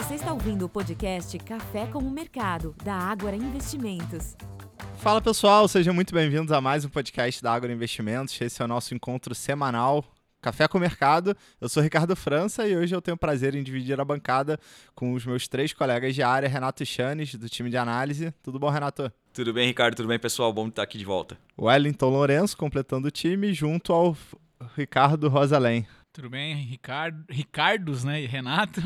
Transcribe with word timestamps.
Você 0.00 0.14
está 0.14 0.32
ouvindo 0.32 0.64
o 0.64 0.68
podcast 0.68 1.38
Café 1.40 1.86
com 1.86 1.98
o 1.98 2.10
Mercado, 2.10 2.74
da 2.82 2.94
Ágora 2.94 3.36
Investimentos. 3.36 4.34
Fala 4.96 5.20
pessoal, 5.20 5.68
sejam 5.68 5.92
muito 5.92 6.14
bem-vindos 6.14 6.52
a 6.52 6.60
mais 6.60 6.86
um 6.86 6.88
podcast 6.88 7.42
da 7.42 7.52
Ágora 7.52 7.70
Investimentos. 7.70 8.40
Esse 8.40 8.62
é 8.62 8.64
o 8.64 8.68
nosso 8.68 8.94
encontro 8.94 9.34
semanal 9.34 10.02
Café 10.40 10.66
com 10.66 10.78
o 10.78 10.80
Mercado. 10.80 11.36
Eu 11.60 11.68
sou 11.68 11.82
Ricardo 11.82 12.16
França 12.16 12.66
e 12.66 12.74
hoje 12.74 12.94
eu 12.94 13.02
tenho 13.02 13.14
o 13.14 13.18
prazer 13.18 13.54
em 13.54 13.62
dividir 13.62 14.00
a 14.00 14.04
bancada 14.04 14.58
com 14.94 15.12
os 15.12 15.26
meus 15.26 15.46
três 15.46 15.74
colegas 15.74 16.14
de 16.14 16.22
área, 16.22 16.48
Renato 16.48 16.84
Chanes, 16.86 17.34
do 17.34 17.46
time 17.50 17.68
de 17.68 17.76
análise. 17.76 18.32
Tudo 18.42 18.58
bom, 18.58 18.70
Renato? 18.70 19.12
Tudo 19.34 19.52
bem, 19.52 19.66
Ricardo? 19.66 19.96
Tudo 19.96 20.08
bem, 20.08 20.18
pessoal? 20.18 20.50
Bom 20.50 20.68
estar 20.68 20.82
aqui 20.82 20.96
de 20.96 21.04
volta. 21.04 21.36
Wellington 21.60 22.08
Lourenço 22.08 22.56
completando 22.56 23.08
o 23.08 23.10
time 23.10 23.52
junto 23.52 23.92
ao 23.92 24.16
Ricardo 24.74 25.28
Rosalém. 25.28 25.86
Tudo 26.10 26.30
bem, 26.30 26.56
Ricardo, 26.56 27.22
Ricardos, 27.28 28.02
né, 28.02 28.22
e 28.22 28.26
Renato. 28.26 28.80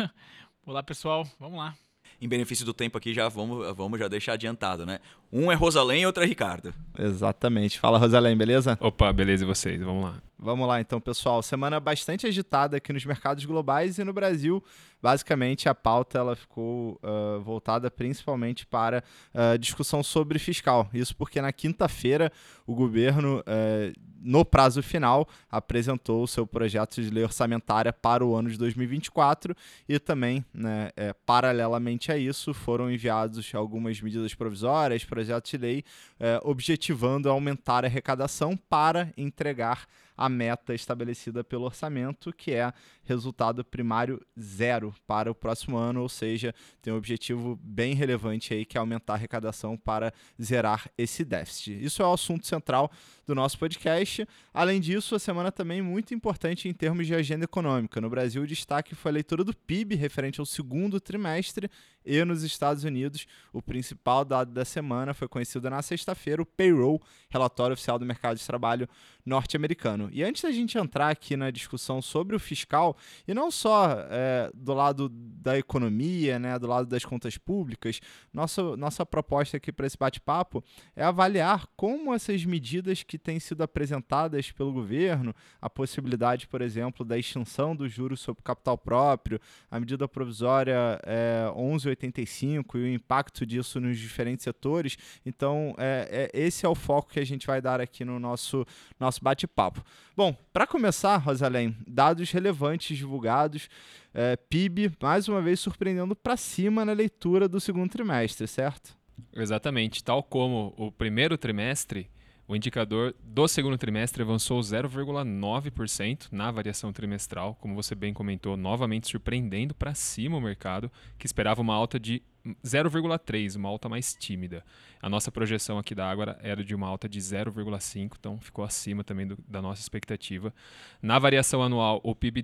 Olá, 0.66 0.82
pessoal. 0.82 1.28
Vamos 1.38 1.58
lá. 1.58 1.74
Em 2.18 2.26
benefício 2.26 2.64
do 2.64 2.72
tempo 2.72 2.96
aqui, 2.96 3.12
já 3.12 3.28
vamos, 3.28 3.76
vamos 3.76 3.98
já 3.98 4.08
deixar 4.08 4.32
adiantado, 4.32 4.86
né? 4.86 4.98
Um 5.30 5.52
é 5.52 5.54
Rosalém 5.54 6.02
e 6.02 6.06
outro 6.06 6.22
é 6.22 6.26
Ricardo. 6.26 6.72
Exatamente. 6.98 7.78
Fala, 7.78 7.98
Rosalém, 7.98 8.34
beleza? 8.34 8.78
Opa, 8.80 9.12
beleza 9.12 9.44
e 9.44 9.46
vocês? 9.46 9.78
Vamos 9.82 10.04
lá. 10.04 10.22
Vamos 10.38 10.66
lá 10.66 10.80
então, 10.80 10.98
pessoal. 11.02 11.42
Semana 11.42 11.78
bastante 11.78 12.26
agitada 12.26 12.78
aqui 12.78 12.94
nos 12.94 13.04
mercados 13.04 13.44
globais 13.44 13.98
e 13.98 14.04
no 14.04 14.12
Brasil. 14.14 14.64
Basicamente, 15.02 15.68
a 15.68 15.74
pauta 15.74 16.18
ela 16.18 16.34
ficou 16.34 16.98
uh, 17.02 17.42
voltada 17.42 17.90
principalmente 17.90 18.66
para 18.66 19.04
uh, 19.34 19.58
discussão 19.58 20.02
sobre 20.02 20.38
fiscal. 20.38 20.88
Isso 20.94 21.14
porque 21.14 21.42
na 21.42 21.52
quinta-feira 21.52 22.32
o 22.66 22.74
governo, 22.74 23.40
uh, 23.40 23.92
no 24.24 24.42
prazo 24.42 24.82
final, 24.82 25.28
apresentou 25.50 26.22
o 26.22 26.26
seu 26.26 26.46
projeto 26.46 27.02
de 27.02 27.10
lei 27.10 27.22
orçamentária 27.22 27.92
para 27.92 28.24
o 28.24 28.34
ano 28.34 28.48
de 28.48 28.56
2024 28.56 29.54
e 29.86 29.98
também, 29.98 30.42
né, 30.52 30.90
é, 30.96 31.12
paralelamente 31.26 32.10
a 32.10 32.16
isso, 32.16 32.54
foram 32.54 32.90
enviados 32.90 33.54
algumas 33.54 34.00
medidas 34.00 34.34
provisórias, 34.34 35.04
projetos 35.04 35.50
de 35.50 35.58
lei, 35.58 35.84
é, 36.18 36.40
objetivando 36.42 37.28
aumentar 37.28 37.84
a 37.84 37.86
arrecadação 37.86 38.56
para 38.56 39.12
entregar 39.14 39.86
a 40.16 40.28
meta 40.28 40.74
estabelecida 40.74 41.42
pelo 41.42 41.64
orçamento, 41.64 42.32
que 42.32 42.52
é 42.52 42.72
resultado 43.02 43.64
primário 43.64 44.24
zero 44.40 44.94
para 45.06 45.30
o 45.30 45.34
próximo 45.34 45.76
ano, 45.76 46.02
ou 46.02 46.08
seja, 46.08 46.54
tem 46.80 46.92
um 46.92 46.96
objetivo 46.96 47.58
bem 47.62 47.94
relevante 47.94 48.54
aí 48.54 48.64
que 48.64 48.76
é 48.76 48.80
aumentar 48.80 49.14
a 49.14 49.16
arrecadação 49.16 49.76
para 49.76 50.12
zerar 50.40 50.88
esse 50.96 51.24
déficit. 51.24 51.84
Isso 51.84 52.02
é 52.02 52.06
o 52.06 52.12
assunto 52.12 52.46
central 52.46 52.90
do 53.26 53.34
nosso 53.34 53.58
podcast. 53.58 54.26
Além 54.52 54.80
disso, 54.80 55.14
a 55.14 55.18
semana 55.18 55.50
também 55.50 55.80
muito 55.82 56.14
importante 56.14 56.68
em 56.68 56.72
termos 56.72 57.06
de 57.06 57.14
agenda 57.14 57.44
econômica. 57.44 58.00
No 58.00 58.10
Brasil, 58.10 58.42
o 58.42 58.46
destaque 58.46 58.94
foi 58.94 59.10
a 59.10 59.14
leitura 59.14 59.44
do 59.44 59.54
PIB 59.54 59.94
referente 59.94 60.40
ao 60.40 60.46
segundo 60.46 61.00
trimestre 61.00 61.70
e 62.04 62.24
nos 62.24 62.42
Estados 62.42 62.84
Unidos, 62.84 63.26
o 63.52 63.62
principal 63.62 64.24
dado 64.24 64.52
da 64.52 64.64
semana 64.64 65.14
foi 65.14 65.28
conhecido 65.28 65.68
na 65.70 65.80
sexta-feira, 65.82 66.42
o 66.42 66.46
payroll, 66.46 67.00
relatório 67.30 67.74
oficial 67.74 67.98
do 67.98 68.04
mercado 68.04 68.36
de 68.36 68.46
trabalho 68.46 68.88
norte-americano. 69.24 70.10
E 70.12 70.22
antes 70.22 70.42
da 70.42 70.52
gente 70.52 70.76
entrar 70.76 71.08
aqui 71.08 71.36
na 71.36 71.50
discussão 71.50 72.02
sobre 72.02 72.36
o 72.36 72.38
fiscal, 72.38 72.96
e 73.26 73.32
não 73.32 73.50
só 73.50 73.96
é, 74.10 74.50
do 74.54 74.74
lado 74.74 75.08
da 75.08 75.58
economia, 75.58 76.38
né, 76.38 76.58
do 76.58 76.66
lado 76.66 76.86
das 76.86 77.04
contas 77.04 77.38
públicas, 77.38 78.00
nossa, 78.32 78.76
nossa 78.76 79.06
proposta 79.06 79.56
aqui 79.56 79.72
para 79.72 79.86
esse 79.86 79.96
bate-papo 79.96 80.62
é 80.94 81.02
avaliar 81.02 81.66
como 81.76 82.12
essas 82.12 82.44
medidas 82.44 83.02
que 83.02 83.18
têm 83.18 83.40
sido 83.40 83.62
apresentadas 83.62 84.50
pelo 84.50 84.72
governo, 84.72 85.34
a 85.60 85.70
possibilidade, 85.70 86.46
por 86.46 86.60
exemplo, 86.60 87.04
da 87.04 87.18
extinção 87.18 87.74
dos 87.74 87.90
juros 87.90 88.20
sobre 88.20 88.42
capital 88.42 88.76
próprio, 88.76 89.40
a 89.70 89.80
medida 89.80 90.06
provisória 90.06 91.00
é, 91.04 91.50
1185 91.96 92.78
e 92.78 92.82
o 92.82 92.88
impacto 92.88 93.46
disso 93.46 93.80
nos 93.80 93.98
diferentes 93.98 94.44
setores. 94.44 94.96
Então, 95.24 95.74
é, 95.78 96.30
é, 96.34 96.40
esse 96.40 96.66
é 96.66 96.68
o 96.68 96.74
foco 96.74 97.12
que 97.12 97.20
a 97.20 97.24
gente 97.24 97.46
vai 97.46 97.60
dar 97.60 97.80
aqui 97.80 98.04
no 98.04 98.18
nosso, 98.18 98.66
nosso 98.98 99.22
bate-papo. 99.22 99.84
Bom, 100.16 100.36
para 100.52 100.66
começar, 100.66 101.16
Rosalém, 101.16 101.76
dados 101.86 102.30
relevantes 102.30 102.96
divulgados. 102.96 103.68
É, 104.12 104.36
PIB, 104.36 104.92
mais 105.02 105.28
uma 105.28 105.42
vez, 105.42 105.58
surpreendendo 105.58 106.14
para 106.14 106.36
cima 106.36 106.84
na 106.84 106.92
leitura 106.92 107.48
do 107.48 107.60
segundo 107.60 107.90
trimestre, 107.90 108.46
certo? 108.46 108.96
Exatamente. 109.32 110.02
Tal 110.02 110.22
como 110.22 110.72
o 110.76 110.90
primeiro 110.92 111.36
trimestre, 111.36 112.08
o 112.46 112.54
indicador 112.54 113.14
do 113.22 113.48
segundo 113.48 113.78
trimestre 113.78 114.22
avançou 114.22 114.60
0,9% 114.60 116.28
na 116.30 116.50
variação 116.50 116.92
trimestral, 116.92 117.54
como 117.54 117.74
você 117.74 117.94
bem 117.94 118.12
comentou, 118.12 118.56
novamente 118.56 119.08
surpreendendo 119.08 119.74
para 119.74 119.94
cima 119.94 120.36
o 120.36 120.40
mercado, 120.40 120.90
que 121.18 121.26
esperava 121.26 121.62
uma 121.62 121.74
alta 121.74 121.98
de 121.98 122.22
0,3, 122.64 123.56
uma 123.56 123.68
alta 123.68 123.88
mais 123.88 124.14
tímida. 124.14 124.64
A 125.00 125.08
nossa 125.08 125.30
projeção 125.30 125.78
aqui 125.78 125.94
da 125.94 126.08
Água 126.08 126.38
era 126.42 126.62
de 126.62 126.74
uma 126.74 126.86
alta 126.86 127.08
de 127.08 127.18
0,5, 127.18 128.16
então 128.18 128.38
ficou 128.40 128.64
acima 128.64 129.02
também 129.02 129.26
do, 129.26 129.38
da 129.48 129.60
nossa 129.62 129.80
expectativa. 129.80 130.52
Na 131.00 131.18
variação 131.18 131.62
anual, 131.62 132.00
o 132.02 132.14
PIB 132.14 132.42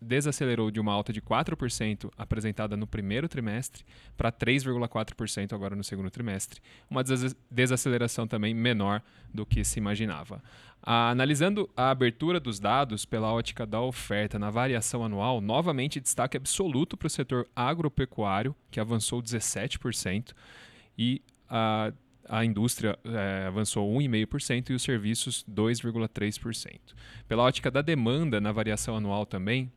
desacelerou 0.00 0.70
de 0.70 0.80
uma 0.80 0.92
alta 0.92 1.12
de 1.12 1.20
4% 1.20 2.10
apresentada 2.16 2.76
no 2.76 2.86
primeiro 2.86 3.28
trimestre 3.28 3.84
para 4.16 4.32
3,4% 4.32 5.52
agora 5.52 5.76
no 5.76 5.84
segundo 5.84 6.10
trimestre, 6.10 6.60
uma 6.88 7.02
desaceleração 7.50 8.26
também 8.26 8.54
menor 8.54 9.02
do 9.32 9.44
que 9.44 9.64
se 9.64 9.78
imaginava. 9.78 10.42
Ah, 10.86 11.08
analisando 11.08 11.70
a 11.74 11.90
abertura 11.90 12.38
dos 12.38 12.60
dados 12.60 13.06
pela 13.06 13.32
ótica 13.32 13.64
da 13.64 13.80
oferta 13.80 14.38
na 14.38 14.50
variação 14.50 15.02
anual, 15.02 15.40
novamente 15.40 15.98
destaque 15.98 16.36
absoluto 16.36 16.94
para 16.94 17.06
o 17.06 17.10
setor 17.10 17.48
agropecuário, 17.56 18.54
que 18.70 18.78
avançou 18.78 19.22
17%, 19.22 20.34
e 20.98 21.22
a, 21.48 21.90
a 22.28 22.44
indústria 22.44 22.98
é, 23.02 23.46
avançou 23.46 23.90
1,5% 23.94 24.70
e 24.70 24.74
os 24.74 24.82
serviços 24.82 25.42
2,3%. 25.50 26.78
Pela 27.26 27.44
ótica 27.44 27.70
da 27.70 27.80
demanda 27.80 28.38
na 28.38 28.52
variação 28.52 28.94
anual 28.94 29.24
também, 29.24 29.72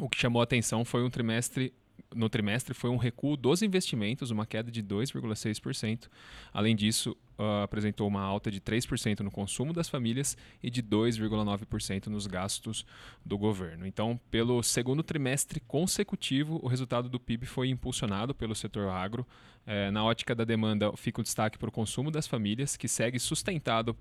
o 0.00 0.08
que 0.08 0.18
chamou 0.18 0.40
a 0.40 0.44
atenção 0.44 0.84
foi 0.84 1.04
um 1.04 1.10
trimestre 1.10 1.72
no 2.14 2.28
trimestre 2.28 2.74
foi 2.74 2.90
um 2.90 2.96
recuo 2.96 3.36
dos 3.36 3.62
investimentos, 3.62 4.30
uma 4.30 4.46
queda 4.46 4.70
de 4.70 4.82
2,6%. 4.82 6.08
Além 6.52 6.74
disso, 6.74 7.16
uh, 7.38 7.62
apresentou 7.62 8.06
uma 8.06 8.22
alta 8.22 8.50
de 8.50 8.60
3% 8.60 9.20
no 9.20 9.30
consumo 9.30 9.72
das 9.72 9.88
famílias 9.88 10.36
e 10.62 10.70
de 10.70 10.82
2,9% 10.82 12.06
nos 12.06 12.26
gastos 12.26 12.86
do 13.24 13.36
governo. 13.36 13.86
Então, 13.86 14.20
pelo 14.30 14.62
segundo 14.62 15.02
trimestre 15.02 15.60
consecutivo, 15.60 16.60
o 16.62 16.68
resultado 16.68 17.08
do 17.08 17.20
PIB 17.20 17.46
foi 17.46 17.68
impulsionado 17.68 18.34
pelo 18.34 18.54
setor 18.54 18.88
agro. 18.88 19.26
Eh, 19.66 19.90
na 19.90 20.04
ótica 20.04 20.34
da 20.34 20.44
demanda, 20.44 20.92
fica 20.96 21.20
o 21.20 21.24
destaque 21.24 21.58
para 21.58 21.68
o 21.68 21.72
consumo 21.72 22.10
das 22.10 22.26
famílias, 22.26 22.76
que 22.76 22.86
segue 22.86 23.18
sustentado 23.18 23.96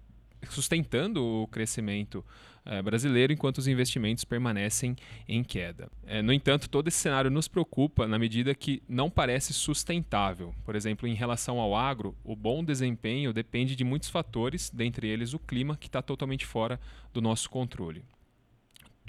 sustentando 0.49 1.23
o 1.23 1.47
crescimento 1.47 2.23
é, 2.65 2.81
brasileiro, 2.81 3.33
enquanto 3.33 3.57
os 3.57 3.67
investimentos 3.67 4.23
permanecem 4.23 4.95
em 5.27 5.43
queda. 5.43 5.89
É, 6.05 6.21
no 6.21 6.31
entanto, 6.31 6.69
todo 6.69 6.87
esse 6.87 6.97
cenário 6.97 7.29
nos 7.29 7.47
preocupa 7.47 8.07
na 8.07 8.17
medida 8.17 8.55
que 8.55 8.81
não 8.87 9.09
parece 9.09 9.53
sustentável. 9.53 10.53
Por 10.63 10.75
exemplo, 10.75 11.07
em 11.07 11.13
relação 11.13 11.59
ao 11.59 11.75
agro, 11.75 12.15
o 12.23 12.35
bom 12.35 12.63
desempenho 12.63 13.33
depende 13.33 13.75
de 13.75 13.83
muitos 13.83 14.09
fatores, 14.09 14.69
dentre 14.69 15.07
eles 15.07 15.33
o 15.33 15.39
clima, 15.39 15.75
que 15.77 15.87
está 15.87 16.01
totalmente 16.01 16.45
fora 16.45 16.79
do 17.13 17.21
nosso 17.21 17.49
controle. 17.49 18.03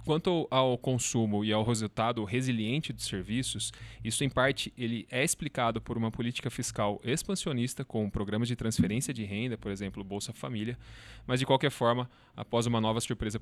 Quanto 0.04 0.46
ao 0.50 0.76
consumo 0.76 1.46
e 1.46 1.52
ao 1.52 1.64
resultado 1.64 2.22
resiliente 2.24 2.92
dos 2.92 3.06
serviços, 3.06 3.72
isso 4.04 4.22
em 4.22 4.28
parte 4.28 4.70
ele 4.76 5.06
é 5.10 5.24
explicado 5.24 5.80
por 5.80 5.96
uma 5.96 6.10
política 6.10 6.50
fiscal 6.50 7.00
expansionista 7.02 7.86
com 7.86 8.10
programas 8.10 8.46
de 8.46 8.54
transferência 8.54 9.14
de 9.14 9.24
renda, 9.24 9.56
por 9.56 9.72
exemplo, 9.72 10.04
Bolsa 10.04 10.30
Família, 10.34 10.78
mas 11.26 11.40
de 11.40 11.46
qualquer 11.46 11.70
forma, 11.70 12.10
após 12.36 12.66
uma 12.66 12.82
nova 12.82 13.00
surpresa 13.00 13.40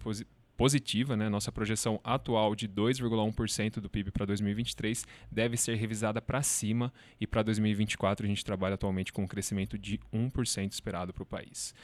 positiva, 0.56 1.16
né, 1.16 1.28
nossa 1.28 1.50
projeção 1.50 1.98
atual 2.04 2.54
de 2.54 2.68
2,1% 2.68 3.80
do 3.80 3.90
PIB 3.90 4.12
para 4.12 4.24
2023 4.24 5.04
deve 5.32 5.56
ser 5.56 5.74
revisada 5.74 6.22
para 6.22 6.42
cima 6.42 6.92
e 7.20 7.26
para 7.26 7.42
2024 7.42 8.24
a 8.24 8.28
gente 8.28 8.44
trabalha 8.44 8.74
atualmente 8.74 9.12
com 9.12 9.24
um 9.24 9.26
crescimento 9.26 9.76
de 9.76 9.98
1% 10.14 10.70
esperado 10.70 11.12
para 11.12 11.24
o 11.24 11.26
país. 11.26 11.74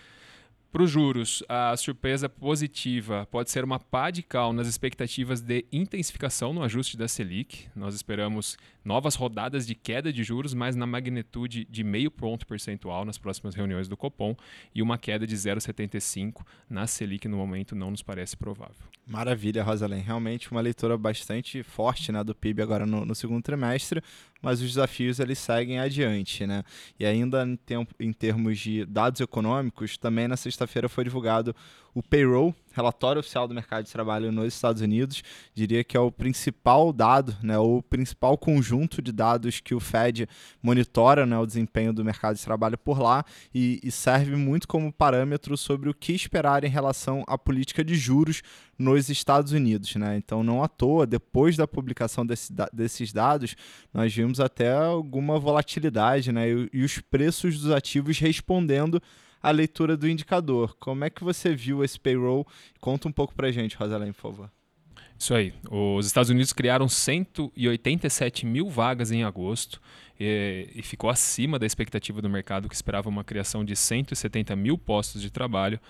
Para 0.71 0.83
os 0.83 0.91
juros, 0.91 1.43
a 1.49 1.75
surpresa 1.79 2.29
positiva 2.29 3.27
pode 3.31 3.51
ser 3.51 3.65
uma 3.65 3.81
pá 3.81 4.11
de 4.11 4.23
cal 4.23 4.53
nas 4.53 4.69
expectativas 4.69 5.41
de 5.41 5.65
intensificação 5.73 6.53
no 6.53 6.63
ajuste 6.63 6.95
da 6.95 7.09
Selic. 7.09 7.69
Nós 7.75 7.95
esperamos 7.95 8.59
novas 8.89 9.15
rodadas 9.17 9.67
de 9.67 9.75
queda 9.75 10.11
de 10.11 10.25
juros, 10.25 10.55
mas 10.55 10.75
na 10.75 10.87
magnitude 10.87 11.67
de 11.69 11.85
meio 11.85 12.11
ponto 12.11 12.47
percentual 12.47 13.05
nas 13.05 13.19
próximas 13.19 13.55
reuniões 13.55 13.87
do 13.87 13.99
Copom 13.99 14.35
e 14.75 14.81
uma 14.81 14.97
queda 14.97 15.27
de 15.27 15.37
0,75 15.37 16.41
na 16.71 16.87
Selic 16.87 17.29
no 17.29 17.37
momento 17.37 17.77
não 17.77 17.91
nos 17.91 18.03
parece 18.03 18.35
provável. 18.35 18.89
Maravilha, 19.07 19.63
Rosalém. 19.63 20.01
Realmente 20.01 20.51
uma 20.51 20.63
leitura 20.63 20.97
bastante 20.97 21.63
forte 21.63 22.11
né, 22.11 22.25
do 22.25 22.35
PIB 22.35 22.63
agora 22.63 22.87
no, 22.87 23.05
no 23.05 23.15
segundo 23.15 23.43
trimestre, 23.43 24.03
mas 24.41 24.63
os 24.63 24.69
desafios 24.69 25.21
eles 25.21 25.39
seguem 25.39 25.79
adiante. 25.79 26.47
Né? 26.47 26.65
E 26.99 27.05
ainda 27.05 27.45
em, 27.45 27.57
tempo, 27.57 27.95
em 28.01 28.13
termos 28.13 28.59
de 28.59 28.87
dados 28.87 29.21
econômicos, 29.21 29.99
também 29.99 30.27
na 30.27 30.37
sexta-feira 30.37 30.89
foi 30.89 31.05
divulgado 31.05 31.55
o 31.95 32.03
payroll, 32.03 32.55
relatório 32.73 33.21
oficial 33.21 33.49
do 33.49 33.55
mercado 33.55 33.85
de 33.85 33.93
trabalho 33.93 34.31
nos 34.31 34.55
Estados 34.55 34.83
Unidos. 34.83 35.23
Diria 35.55 35.83
que 35.83 35.97
é 35.97 36.01
o 36.01 36.11
principal 36.11 36.93
dado, 36.93 37.37
né, 37.43 37.59
o 37.59 37.83
principal 37.83 38.37
conjunto 38.37 39.03
de 39.03 39.13
dados 39.13 39.61
que 39.61 39.75
o 39.75 39.81
Fed 39.81 40.29
monitora 40.63 41.27
né, 41.27 41.39
o 41.39 41.47
desempenho 41.47 41.93
do 41.93 42.05
mercado 42.05 42.37
de 42.37 42.45
trabalho 42.45 42.79
por 42.79 43.01
lá 43.01 43.25
e, 43.55 43.81
e 43.83 43.91
serve 43.91 44.37
muito 44.37 44.69
como 44.69 44.93
parâmetro 44.93 45.57
sobre 45.57 45.89
o 45.89 45.95
que 45.95 46.13
esperar 46.13 46.65
em 46.65 46.69
relação 46.69 47.25
à 47.27 47.37
política 47.37 47.85
de 47.85 47.95
juros 47.95 48.43
nos 48.79 49.09
Estados 49.09 49.53
Unidos. 49.53 49.95
Né? 49.97 50.17
Então, 50.17 50.43
não 50.43 50.63
à 50.63 50.69
toa, 50.69 51.07
depois 51.07 51.57
da 51.57 51.67
publicação 51.67 52.25
desse, 52.25 52.53
desses 52.73 53.13
dados, 53.13 53.57
nós 53.93 54.15
vimos 54.15 54.41
até 54.41 54.73
alguma 54.73 55.39
volatilidade 55.39 56.31
né? 56.31 56.49
e, 56.49 56.71
e 56.73 56.85
os 56.85 57.01
preços 57.01 57.61
dos 57.61 57.71
ativos 57.71 58.19
respondendo 58.19 59.03
à 59.43 59.51
leitura 59.51 59.97
do 59.97 60.09
indicador. 60.09 60.77
Como 60.79 61.05
é 61.05 61.11
que 61.11 61.25
você 61.25 61.55
viu 61.55 61.85
esse 61.85 61.99
payroll? 61.99 62.47
Conta 62.81 63.09
um 63.09 63.13
pouco 63.13 63.35
para 63.35 63.49
a 63.49 63.53
gente, 63.53 63.77
Rosalém, 63.77 64.13
por 64.13 64.21
favor. 64.21 64.51
Isso 65.19 65.35
aí. 65.35 65.53
Os 65.69 66.07
Estados 66.07 66.31
Unidos 66.31 66.53
criaram 66.53 66.89
187 66.89 68.47
mil 68.47 68.69
vagas 68.69 69.11
em 69.11 69.25
agosto 69.25 69.81
e, 70.19 70.69
e, 70.77 70.83
ficou 70.83 71.11
acima 71.11 71.59
da 71.59 71.67
expectativa 71.67 72.23
do 72.23 72.31
mercado, 72.31 72.69
que 72.69 72.75
esperava 72.75 73.09
uma 73.09 73.25
criação 73.25 73.65
de 73.65 73.75
170 73.75 74.55
mil 74.55 74.79
postos 74.79 75.21
de 75.21 75.31
trabalho. 75.31 75.81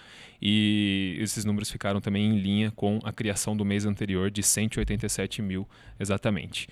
E 0.41 1.19
esses 1.21 1.45
números 1.45 1.71
ficaram 1.71 2.01
também 2.01 2.25
em 2.25 2.39
linha 2.39 2.71
com 2.71 2.99
a 3.05 3.13
criação 3.13 3.55
do 3.55 3.65
mês 3.65 3.85
anterior, 3.85 4.31
de 4.31 4.43
187 4.43 5.43
mil 5.43 5.69
exatamente. 6.01 6.67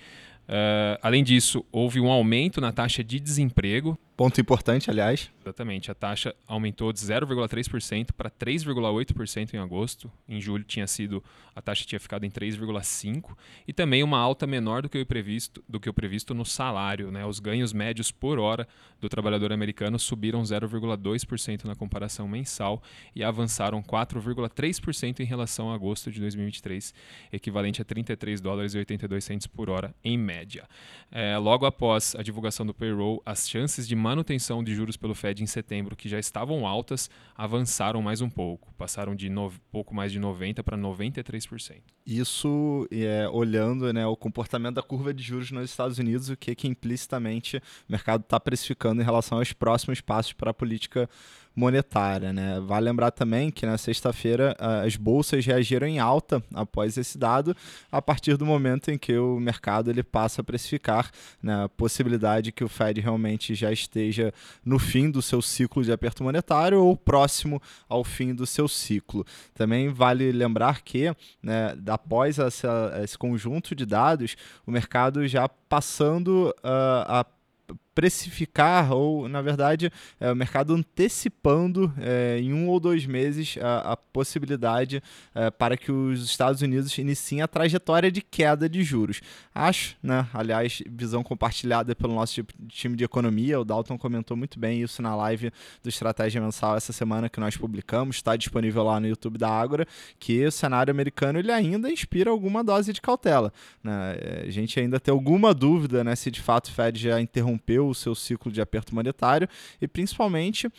Uh, 0.47 0.97
além 1.01 1.23
disso, 1.23 1.63
houve 1.71 1.99
um 1.99 2.09
aumento 2.09 2.59
na 2.59 2.71
taxa 2.71 3.03
de 3.03 3.19
desemprego. 3.19 3.97
Ponto 4.17 4.41
importante, 4.41 4.89
aliás. 4.89 5.31
Exatamente. 5.43 5.91
A 5.91 5.93
taxa 5.93 6.35
aumentou 6.47 6.91
de 6.91 6.99
0,3% 6.99 8.11
para 8.17 8.31
3,8% 8.31 9.53
em 9.53 9.57
agosto. 9.59 10.11
Em 10.27 10.41
julho 10.41 10.63
tinha 10.63 10.87
sido 10.87 11.23
a 11.55 11.61
taxa 11.61 11.85
tinha 11.85 11.99
ficado 11.99 12.23
em 12.23 12.29
3,5 12.29 13.35
e 13.67 13.73
também 13.73 14.03
uma 14.03 14.19
alta 14.19 14.45
menor 14.45 14.81
do 14.81 14.89
que 14.89 14.99
o 14.99 15.05
previsto 15.05 15.63
do 15.69 15.79
que 15.79 15.89
o 15.89 15.93
previsto 15.93 16.33
no 16.33 16.45
salário, 16.45 17.11
né? 17.11 17.25
Os 17.25 17.39
ganhos 17.39 17.73
médios 17.73 18.11
por 18.11 18.37
hora 18.39 18.67
do 18.99 19.07
trabalhador 19.07 19.51
americano 19.51 19.97
subiram 19.99 20.41
0,2% 20.41 21.65
na 21.65 21.75
comparação 21.75 22.27
mensal 22.27 22.81
e 23.15 23.23
avançaram 23.23 23.81
4,3% 23.81 25.19
em 25.19 25.25
relação 25.25 25.71
a 25.71 25.75
agosto 25.75 26.11
de 26.11 26.19
2023, 26.19 26.93
equivalente 27.31 27.81
a 27.81 27.85
33 27.85 28.41
dólares 28.41 28.73
e 28.73 28.77
82 28.79 29.23
centos 29.23 29.47
por 29.47 29.69
hora 29.69 29.95
em 30.03 30.17
média. 30.17 30.67
É, 31.11 31.37
logo 31.37 31.65
após 31.65 32.15
a 32.15 32.23
divulgação 32.23 32.65
do 32.65 32.73
payroll, 32.73 33.21
as 33.25 33.47
chances 33.47 33.87
de 33.87 33.95
manutenção 34.07 34.63
de 34.63 34.73
juros 34.73 34.95
pelo 34.95 35.13
Fed 35.13 35.43
em 35.43 35.45
setembro, 35.45 35.95
que 35.95 36.07
já 36.07 36.17
estavam 36.17 36.65
altas, 36.65 37.09
avançaram 37.35 38.01
mais 38.01 38.21
um 38.21 38.29
pouco, 38.29 38.73
passaram 38.75 39.15
de 39.15 39.29
no, 39.29 39.51
pouco 39.69 39.93
mais 39.93 40.11
de 40.11 40.19
90 40.19 40.63
para 40.63 40.77
93%. 40.77 41.81
Isso 42.05 42.87
é, 42.89 43.27
olhando 43.27 43.91
né, 43.91 44.07
o 44.07 44.15
comportamento 44.15 44.75
da 44.75 44.81
curva 44.81 45.13
de 45.13 45.21
juros 45.21 45.51
nos 45.51 45.69
Estados 45.69 45.99
Unidos, 45.99 46.29
o 46.29 46.37
que, 46.37 46.55
que 46.55 46.67
implicitamente 46.67 47.57
o 47.57 47.61
mercado 47.91 48.21
está 48.21 48.39
precificando 48.39 49.01
em 49.01 49.05
relação 49.05 49.39
aos 49.39 49.51
próximos 49.51 49.99
passos 49.99 50.31
para 50.31 50.51
a 50.51 50.53
política 50.53 51.09
monetária. 51.57 52.31
Né? 52.31 52.59
Vale 52.59 52.85
lembrar 52.85 53.09
também 53.09 53.49
que 53.49 53.65
na 53.65 53.79
sexta-feira 53.79 54.55
as 54.85 54.95
bolsas 54.95 55.43
reagiram 55.43 55.87
em 55.87 55.97
alta 55.97 56.41
após 56.53 56.95
esse 56.97 57.17
dado, 57.17 57.57
a 57.91 57.99
partir 57.99 58.37
do 58.37 58.45
momento 58.45 58.91
em 58.91 58.97
que 58.97 59.17
o 59.17 59.39
mercado 59.39 59.89
ele 59.89 60.03
passa 60.03 60.41
a 60.41 60.43
precificar 60.43 61.09
né, 61.41 61.63
a 61.63 61.69
possibilidade 61.69 62.51
que 62.51 62.63
o 62.63 62.69
Fed 62.69 63.01
realmente 63.01 63.55
já 63.55 63.71
esteja 63.71 64.31
no 64.63 64.77
fim 64.77 65.09
do 65.09 65.19
seu 65.19 65.41
ciclo 65.41 65.83
de 65.83 65.91
aperto 65.91 66.23
monetário 66.23 66.83
ou 66.83 66.95
próximo 66.95 67.59
ao 67.89 68.03
fim 68.03 68.35
do 68.35 68.45
seu 68.45 68.67
ciclo. 68.67 69.25
Também 69.55 69.89
vale 69.89 70.31
lembrar 70.31 70.81
que, 70.83 71.11
né, 71.41 71.75
após 71.87 72.37
essa, 72.37 72.99
esse 73.03 73.17
conjunto 73.17 73.73
de 73.73 73.85
dados, 73.85 74.35
o 74.65 74.71
mercado 74.71 75.27
já 75.27 75.49
passando 75.49 76.53
uh, 76.63 77.03
a 77.07 77.25
precificar, 77.97 78.93
ou 78.93 79.27
na 79.27 79.41
verdade, 79.41 79.91
é, 80.19 80.31
o 80.31 80.35
mercado 80.35 80.75
antecipando 80.75 81.91
é, 81.97 82.37
em 82.39 82.53
um 82.53 82.67
ou 82.67 82.79
dois 82.79 83.07
meses 83.07 83.57
a, 83.59 83.93
a 83.93 83.97
possibilidade 83.97 85.01
é, 85.33 85.49
para 85.49 85.75
que 85.75 85.91
os 85.91 86.23
Estados 86.23 86.61
Unidos 86.61 86.95
iniciem 86.95 87.41
a 87.41 87.47
trajetória 87.47 88.11
de 88.11 88.21
queda 88.21 88.69
de 88.69 88.83
juros. 88.83 89.19
Acho, 89.51 89.95
né, 90.03 90.27
aliás, 90.31 90.83
visão 90.87 91.23
compartilhada 91.23 91.95
pelo 91.95 92.13
nosso 92.13 92.45
time 92.67 92.95
de 92.95 93.03
economia, 93.03 93.59
o 93.59 93.65
Dalton 93.65 93.97
comentou 93.97 94.37
muito 94.37 94.59
bem 94.59 94.79
isso 94.79 95.01
na 95.01 95.15
live 95.15 95.51
do 95.81 95.89
Estratégia 95.89 96.39
Mensal 96.39 96.77
essa 96.77 96.93
semana 96.93 97.27
que 97.27 97.39
nós 97.39 97.57
publicamos, 97.57 98.17
está 98.17 98.35
disponível 98.35 98.83
lá 98.83 98.99
no 98.99 99.07
YouTube 99.07 99.39
da 99.39 99.49
Ágora, 99.49 99.87
que 100.19 100.45
o 100.45 100.51
cenário 100.51 100.91
americano 100.91 101.39
ele 101.39 101.51
ainda 101.51 101.89
inspira 101.89 102.29
alguma 102.29 102.63
dose 102.63 102.93
de 102.93 103.01
cautela. 103.01 103.51
Né? 103.83 104.17
É, 104.19 104.45
a 104.45 104.51
gente 104.51 104.79
ainda 104.79 104.99
tem 104.99 105.11
alguma 105.11 105.51
dúvida 105.51 106.03
né, 106.03 106.15
se 106.15 106.29
de 106.29 106.43
fato 106.43 106.67
o 106.67 106.71
Fed 106.71 106.99
já 106.99 107.19
interrompeu 107.19 107.86
o 107.89 107.95
seu 107.95 108.15
ciclo 108.15 108.51
de 108.51 108.61
aperto 108.61 108.93
monetário 108.93 109.47
e 109.81 109.87
principalmente 109.87 110.67
uh, 110.67 110.71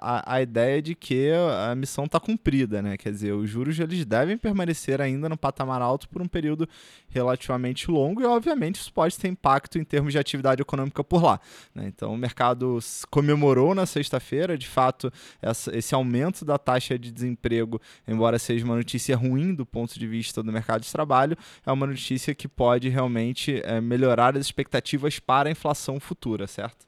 a, 0.00 0.34
a 0.34 0.42
ideia 0.42 0.80
de 0.82 0.94
que 0.94 1.30
a 1.68 1.74
missão 1.74 2.04
está 2.04 2.18
cumprida, 2.18 2.82
né? 2.82 2.96
Quer 2.96 3.10
dizer, 3.10 3.32
os 3.32 3.48
juros 3.48 3.78
eles 3.78 4.04
devem 4.04 4.36
permanecer 4.36 5.00
ainda 5.00 5.28
no 5.28 5.36
patamar 5.36 5.82
alto 5.82 6.08
por 6.08 6.22
um 6.22 6.28
período 6.28 6.68
relativamente 7.08 7.90
longo 7.90 8.20
e, 8.20 8.24
obviamente, 8.24 8.76
isso 8.76 8.92
pode 8.92 9.16
ter 9.18 9.28
impacto 9.28 9.78
em 9.78 9.84
termos 9.84 10.12
de 10.12 10.18
atividade 10.18 10.60
econômica 10.60 11.02
por 11.02 11.22
lá. 11.22 11.40
Né? 11.74 11.86
Então, 11.86 12.12
o 12.12 12.16
mercado 12.16 12.78
comemorou 13.10 13.74
na 13.74 13.86
sexta-feira, 13.86 14.58
de 14.58 14.66
fato, 14.66 15.12
essa, 15.40 15.76
esse 15.76 15.94
aumento 15.94 16.44
da 16.44 16.58
taxa 16.58 16.98
de 16.98 17.10
desemprego, 17.10 17.80
embora 18.06 18.38
seja 18.38 18.64
uma 18.64 18.76
notícia 18.76 19.16
ruim 19.16 19.54
do 19.54 19.64
ponto 19.64 19.98
de 19.98 20.06
vista 20.06 20.42
do 20.42 20.52
mercado 20.52 20.82
de 20.82 20.92
trabalho, 20.92 21.36
é 21.64 21.72
uma 21.72 21.86
notícia 21.86 22.34
que 22.34 22.48
pode 22.48 22.88
realmente 22.88 23.60
é, 23.64 23.80
melhorar 23.80 24.36
as 24.36 24.44
expectativas 24.44 25.18
para 25.18 25.48
a 25.48 25.52
inflação 25.52 25.98
futura 25.98 26.25
certo? 26.46 26.86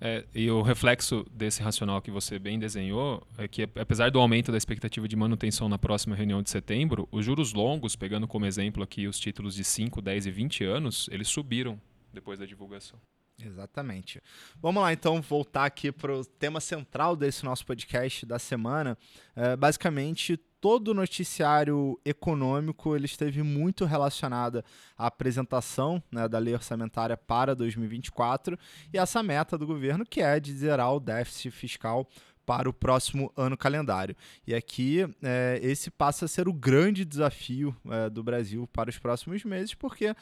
É, 0.00 0.24
e 0.32 0.48
o 0.50 0.62
reflexo 0.62 1.26
desse 1.32 1.60
racional 1.60 2.00
que 2.00 2.10
você 2.10 2.38
bem 2.38 2.58
desenhou 2.58 3.26
é 3.36 3.48
que, 3.48 3.62
apesar 3.62 4.10
do 4.10 4.20
aumento 4.20 4.52
da 4.52 4.58
expectativa 4.58 5.08
de 5.08 5.16
manutenção 5.16 5.68
na 5.68 5.76
próxima 5.76 6.14
reunião 6.14 6.40
de 6.40 6.50
setembro, 6.50 7.08
os 7.10 7.24
juros 7.24 7.52
longos, 7.52 7.96
pegando 7.96 8.28
como 8.28 8.46
exemplo 8.46 8.82
aqui 8.82 9.08
os 9.08 9.18
títulos 9.18 9.54
de 9.54 9.64
5, 9.64 10.00
10 10.00 10.26
e 10.26 10.30
20 10.30 10.64
anos, 10.64 11.08
eles 11.10 11.28
subiram 11.28 11.80
depois 12.12 12.38
da 12.38 12.46
divulgação. 12.46 12.98
Exatamente. 13.44 14.20
Vamos 14.60 14.82
lá, 14.82 14.92
então, 14.92 15.22
voltar 15.22 15.64
aqui 15.64 15.92
para 15.92 16.12
o 16.12 16.24
tema 16.24 16.60
central 16.60 17.14
desse 17.14 17.44
nosso 17.44 17.64
podcast 17.64 18.26
da 18.26 18.38
semana. 18.38 18.98
É, 19.36 19.54
basicamente, 19.54 20.36
todo 20.60 20.88
o 20.88 20.94
noticiário 20.94 22.00
econômico 22.04 22.96
ele 22.96 23.06
esteve 23.06 23.42
muito 23.42 23.84
relacionado 23.84 24.64
à 24.96 25.06
apresentação 25.06 26.02
né, 26.10 26.28
da 26.28 26.38
lei 26.38 26.54
orçamentária 26.54 27.16
para 27.16 27.54
2024 27.54 28.58
e 28.92 28.98
essa 28.98 29.22
meta 29.22 29.56
do 29.56 29.66
governo 29.66 30.04
que 30.04 30.20
é 30.20 30.40
de 30.40 30.52
zerar 30.52 30.92
o 30.92 31.00
déficit 31.00 31.52
fiscal 31.52 32.08
para 32.48 32.66
o 32.66 32.72
próximo 32.72 33.30
ano 33.36 33.58
calendário. 33.58 34.16
E 34.46 34.54
aqui 34.54 35.06
é, 35.22 35.60
esse 35.62 35.90
passa 35.90 36.24
a 36.24 36.28
ser 36.28 36.48
o 36.48 36.52
grande 36.52 37.04
desafio 37.04 37.76
é, 37.90 38.08
do 38.08 38.22
Brasil 38.22 38.66
para 38.72 38.88
os 38.88 38.98
próximos 38.98 39.44
meses, 39.44 39.74
porque 39.74 40.06
é, 40.06 40.16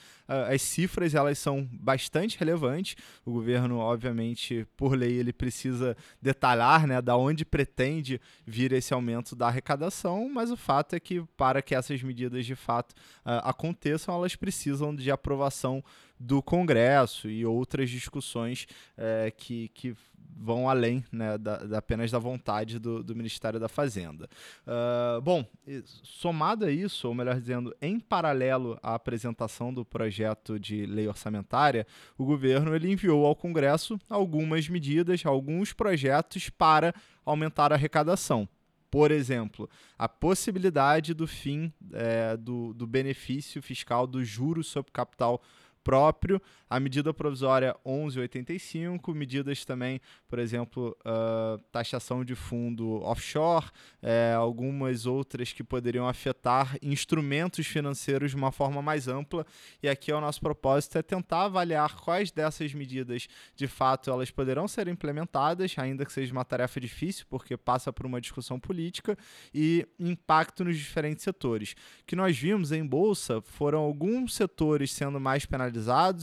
as 0.53 0.61
cifras 0.61 1.15
elas 1.15 1.39
são 1.39 1.69
bastante 1.71 2.37
relevantes. 2.37 2.97
O 3.25 3.31
governo, 3.31 3.79
obviamente, 3.79 4.67
por 4.77 4.99
lei, 4.99 5.13
ele 5.13 5.33
precisa 5.33 5.97
detalhar 6.21 6.85
né, 6.85 7.01
da 7.01 7.17
onde 7.17 7.45
pretende 7.45 8.21
vir 8.45 8.73
esse 8.73 8.93
aumento 8.93 9.37
da 9.37 9.47
arrecadação, 9.47 10.29
mas 10.29 10.51
o 10.51 10.57
fato 10.57 10.97
é 10.97 10.99
que 10.99 11.23
para 11.37 11.63
que 11.63 11.77
essas 11.77 12.03
medidas 12.03 12.45
de 12.45 12.57
fato 12.57 12.93
é, 13.25 13.41
aconteçam, 13.45 14.13
elas 14.13 14.35
precisam 14.35 14.93
de 14.93 15.13
aprovação 15.13 15.81
do 16.19 16.43
Congresso 16.43 17.29
e 17.29 17.45
outras 17.45 17.91
discussões 17.91 18.67
é, 18.97 19.31
que, 19.31 19.69
que 19.69 19.95
vão 20.37 20.69
além 20.69 21.03
né, 21.11 21.39
da, 21.39 21.57
da, 21.57 21.79
apenas 21.79 22.11
da 22.11 22.19
vontade 22.19 22.79
do, 22.79 23.03
do 23.03 23.17
Ministério 23.17 23.59
da 23.59 23.69
Fazenda. 23.69 24.29
Uh, 24.67 25.21
bom, 25.23 25.45
somado 26.03 26.67
a 26.67 26.71
isso, 26.71 27.09
ou 27.09 27.15
melhor 27.15 27.41
dizendo, 27.41 27.75
em 27.81 27.99
paralelo 27.99 28.79
à 28.83 28.95
apresentação 28.95 29.73
do 29.73 29.85
projeto 29.85 30.61
de 30.61 30.85
lei 30.85 31.09
orçamentária, 31.09 31.87
o 32.19 32.25
governo 32.25 32.75
ele 32.75 32.93
enviou 32.93 33.25
ao 33.25 33.35
Congresso 33.35 33.99
algumas 34.09 34.69
medidas, 34.69 35.25
alguns 35.25 35.73
projetos 35.73 36.51
para 36.51 36.95
aumentar 37.25 37.73
a 37.73 37.77
arrecadação. 37.77 38.49
Por 38.91 39.11
exemplo, 39.11 39.69
a 39.99 40.09
possibilidade 40.09 41.13
do 41.13 41.27
fim 41.27 41.73
é, 41.93 42.37
do, 42.37 42.73
do 42.73 42.87
benefício 42.87 43.61
fiscal 43.61 44.07
do 44.07 44.25
juros 44.25 44.69
sobre 44.69 44.93
capital 44.93 45.43
próprio, 45.87 46.43
a 46.69 46.81
medida 46.81 47.15
provisória 47.15 47.77
1185, 47.87 49.15
medidas 49.15 49.65
também, 49.65 50.01
por 50.27 50.41
exemplo, 50.41 50.97
uh, 51.03 51.59
taxação 51.71 52.25
de 52.25 52.35
fundo 52.35 53.01
offshore, 53.05 53.67
é, 54.03 54.35
algumas 54.37 55.07
outras 55.07 55.53
que 55.53 55.63
poderiam 55.63 56.09
afetar 56.09 56.77
instrumentos 56.83 57.69
financeiros 57.69 58.33
de 58.33 58.37
uma 58.37 58.51
forma 58.51 58.83
mais 58.83 59.07
ampla. 59.07 59.47
E 59.81 59.89
aqui 59.89 60.13
o 60.13 60.21
nosso 60.21 60.41
propósito 60.41 60.99
é 60.99 61.03
tentar 61.03 61.45
avaliar 61.45 61.95
quais 61.95 62.33
dessas 62.33 62.75
medidas, 62.75 63.29
de 63.55 63.69
fato, 63.69 64.11
elas 64.11 64.33
poderão 64.33 64.67
ser 64.67 64.89
implementadas, 64.89 65.73
ainda 65.79 66.05
que 66.05 66.13
seja 66.13 66.33
uma 66.33 66.45
tarefa 66.45 66.81
difícil, 66.81 67.27
porque 67.31 67.57
passa 67.57 67.93
por 67.93 68.07
uma 68.07 68.21
discussão 68.21 68.59
política 68.59 69.17
e 69.55 69.87
impacto 70.01 70.65
nos 70.65 70.77
diferentes 70.77 71.23
setores. 71.23 71.77
O 72.03 72.07
que 72.07 72.17
nós 72.17 72.37
vimos 72.37 72.73
em 72.73 72.85
bolsa 72.85 73.41
foram 73.41 73.79
alguns 73.79 74.35
setores 74.35 74.91
sendo 74.91 75.21
mais 75.21 75.47
penalizados 75.47 75.76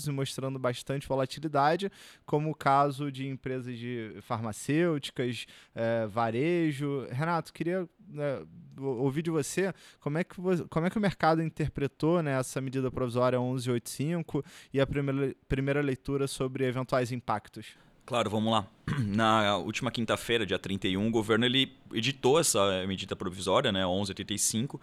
e 0.07 0.11
mostrando 0.11 0.57
bastante 0.57 1.07
volatilidade, 1.07 1.91
como 2.25 2.49
o 2.49 2.55
caso 2.55 3.11
de 3.11 3.27
empresas 3.27 3.77
de 3.77 4.15
farmacêuticas, 4.21 5.45
é, 5.75 6.07
varejo. 6.07 7.07
Renato, 7.11 7.53
queria 7.53 7.87
né, 8.07 8.41
ouvir 8.77 9.21
de 9.21 9.29
você 9.29 9.73
como 9.99 10.17
é, 10.17 10.23
que, 10.23 10.35
como 10.69 10.85
é 10.85 10.89
que 10.89 10.97
o 10.97 11.01
mercado 11.01 11.41
interpretou 11.41 12.21
né, 12.21 12.39
essa 12.39 12.59
medida 12.59 12.91
provisória 12.91 13.39
1185 13.39 14.43
e 14.73 14.79
a 14.79 14.87
primeira, 14.87 15.35
primeira 15.47 15.81
leitura 15.81 16.27
sobre 16.27 16.65
eventuais 16.65 17.11
impactos. 17.11 17.67
Claro, 18.05 18.29
vamos 18.29 18.51
lá. 18.51 18.67
Na 18.99 19.57
última 19.57 19.89
quinta-feira, 19.89 20.45
dia 20.45 20.59
31, 20.59 21.07
o 21.07 21.11
governo 21.11 21.45
ele 21.45 21.73
editou 21.93 22.39
essa 22.39 22.85
medida 22.85 23.15
provisória, 23.15 23.71
né, 23.71 23.85
1185, 23.85 24.79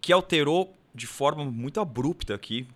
que 0.00 0.12
alterou 0.12 0.76
de 0.94 1.06
forma 1.06 1.44
muito 1.44 1.80
abrupta 1.80 2.34
aqui 2.34 2.66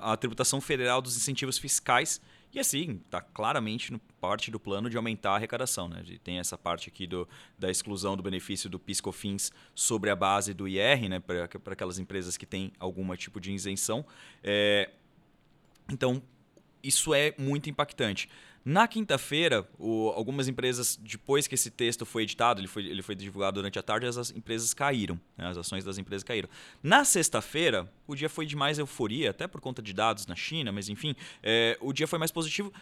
a 0.00 0.16
tributação 0.16 0.60
federal 0.60 1.00
dos 1.00 1.16
incentivos 1.16 1.58
fiscais 1.58 2.20
e 2.52 2.60
assim, 2.60 3.00
está 3.06 3.22
claramente 3.22 3.90
no 3.90 3.98
parte 4.20 4.50
do 4.50 4.60
plano 4.60 4.90
de 4.90 4.96
aumentar 4.96 5.30
a 5.32 5.36
arrecadação. 5.36 5.88
Né? 5.88 6.04
Tem 6.22 6.38
essa 6.38 6.58
parte 6.58 6.88
aqui 6.88 7.06
do, 7.06 7.26
da 7.58 7.70
exclusão 7.70 8.14
do 8.14 8.22
benefício 8.22 8.68
do 8.68 8.78
PiscoFins 8.78 9.50
sobre 9.74 10.10
a 10.10 10.16
base 10.16 10.52
do 10.52 10.68
IR, 10.68 11.08
né? 11.08 11.18
para 11.18 11.48
aquelas 11.72 11.98
empresas 11.98 12.36
que 12.36 12.44
têm 12.44 12.70
algum 12.78 13.16
tipo 13.16 13.40
de 13.40 13.52
isenção. 13.52 14.04
É, 14.44 14.90
então, 15.90 16.22
isso 16.82 17.14
é 17.14 17.34
muito 17.38 17.70
impactante. 17.70 18.28
Na 18.64 18.86
quinta-feira, 18.86 19.68
algumas 20.14 20.46
empresas, 20.46 20.96
depois 20.96 21.48
que 21.48 21.56
esse 21.56 21.68
texto 21.68 22.06
foi 22.06 22.22
editado, 22.22 22.60
ele 22.60 22.68
foi, 22.68 22.86
ele 22.86 23.02
foi 23.02 23.16
divulgado 23.16 23.56
durante 23.56 23.76
a 23.76 23.82
tarde, 23.82 24.06
as 24.06 24.30
empresas 24.30 24.72
caíram, 24.72 25.20
né? 25.36 25.48
as 25.48 25.56
ações 25.56 25.84
das 25.84 25.98
empresas 25.98 26.22
caíram. 26.22 26.48
Na 26.80 27.04
sexta-feira, 27.04 27.90
o 28.06 28.14
dia 28.14 28.28
foi 28.28 28.46
de 28.46 28.54
mais 28.54 28.78
euforia, 28.78 29.30
até 29.30 29.48
por 29.48 29.60
conta 29.60 29.82
de 29.82 29.92
dados 29.92 30.26
na 30.28 30.36
China, 30.36 30.70
mas 30.70 30.88
enfim, 30.88 31.16
é, 31.42 31.76
o 31.80 31.92
dia 31.92 32.06
foi 32.06 32.20
mais 32.20 32.30
positivo, 32.30 32.72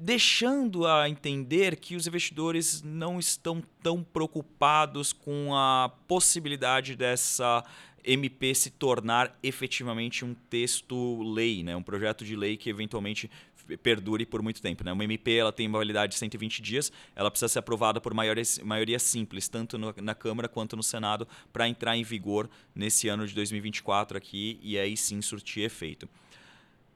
deixando 0.00 0.86
a 0.86 1.08
entender 1.08 1.76
que 1.76 1.96
os 1.96 2.06
investidores 2.06 2.82
não 2.82 3.18
estão 3.18 3.62
tão 3.82 4.02
preocupados 4.02 5.12
com 5.12 5.54
a 5.54 5.90
possibilidade 6.08 6.96
dessa 6.96 7.62
MP 8.04 8.54
se 8.54 8.70
tornar 8.70 9.38
efetivamente 9.42 10.24
um 10.24 10.34
texto 10.34 11.22
lei, 11.22 11.62
né? 11.62 11.74
um 11.74 11.82
projeto 11.82 12.24
de 12.24 12.36
lei 12.36 12.56
que 12.56 12.68
eventualmente 12.68 13.30
perdure 13.82 14.26
por 14.26 14.42
muito 14.42 14.60
tempo. 14.60 14.84
Né? 14.84 14.92
Uma 14.92 15.04
MP 15.04 15.36
ela 15.36 15.52
tem 15.52 15.66
uma 15.66 15.78
validade 15.78 16.12
de 16.12 16.18
120 16.18 16.62
dias, 16.62 16.92
ela 17.14 17.30
precisa 17.30 17.48
ser 17.48 17.58
aprovada 17.58 18.00
por 18.00 18.12
maioria, 18.14 18.98
simples, 18.98 19.48
tanto 19.48 19.78
no, 19.78 19.94
na 20.02 20.14
Câmara 20.14 20.48
quanto 20.48 20.76
no 20.76 20.82
Senado, 20.82 21.26
para 21.52 21.68
entrar 21.68 21.96
em 21.96 22.02
vigor 22.02 22.48
nesse 22.74 23.08
ano 23.08 23.26
de 23.26 23.34
2024 23.34 24.16
aqui 24.16 24.58
e 24.62 24.78
aí 24.78 24.96
sim 24.96 25.20
surtir 25.22 25.64
efeito. 25.64 26.08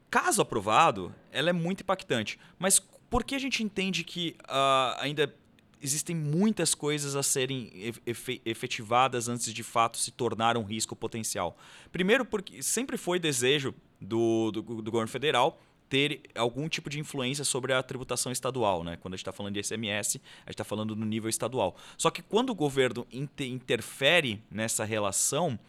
Caso 0.09 0.41
aprovado, 0.41 1.13
ela 1.31 1.49
é 1.49 1.53
muito 1.53 1.81
impactante. 1.81 2.39
Mas 2.57 2.79
por 3.09 3.23
que 3.23 3.35
a 3.35 3.39
gente 3.39 3.63
entende 3.63 4.03
que 4.03 4.35
uh, 4.43 4.99
ainda 4.99 5.33
existem 5.81 6.15
muitas 6.15 6.75
coisas 6.75 7.15
a 7.15 7.23
serem 7.23 7.71
efetivadas 8.43 9.29
antes 9.29 9.53
de 9.53 9.63
fato 9.63 9.97
se 9.97 10.11
tornar 10.11 10.57
um 10.57 10.63
risco 10.63 10.95
potencial? 10.95 11.57
Primeiro, 11.91 12.25
porque 12.25 12.61
sempre 12.61 12.97
foi 12.97 13.19
desejo 13.19 13.73
do, 14.01 14.51
do, 14.51 14.61
do 14.61 14.91
governo 14.91 15.07
federal 15.07 15.61
ter 15.89 16.21
algum 16.35 16.69
tipo 16.69 16.89
de 16.89 16.99
influência 16.99 17.43
sobre 17.43 17.73
a 17.73 17.81
tributação 17.81 18.31
estadual. 18.31 18.83
Né? 18.83 18.97
Quando 19.01 19.15
a 19.15 19.17
gente 19.17 19.23
está 19.23 19.33
falando 19.33 19.53
de 19.55 19.63
SMS, 19.63 20.17
a 20.17 20.49
gente 20.49 20.49
está 20.49 20.63
falando 20.63 20.95
no 20.95 21.05
nível 21.05 21.29
estadual. 21.29 21.75
Só 21.97 22.11
que 22.11 22.21
quando 22.21 22.51
o 22.51 22.55
governo 22.55 23.05
inter 23.11 23.47
interfere 23.47 24.41
nessa 24.51 24.85
relação, 24.85 25.59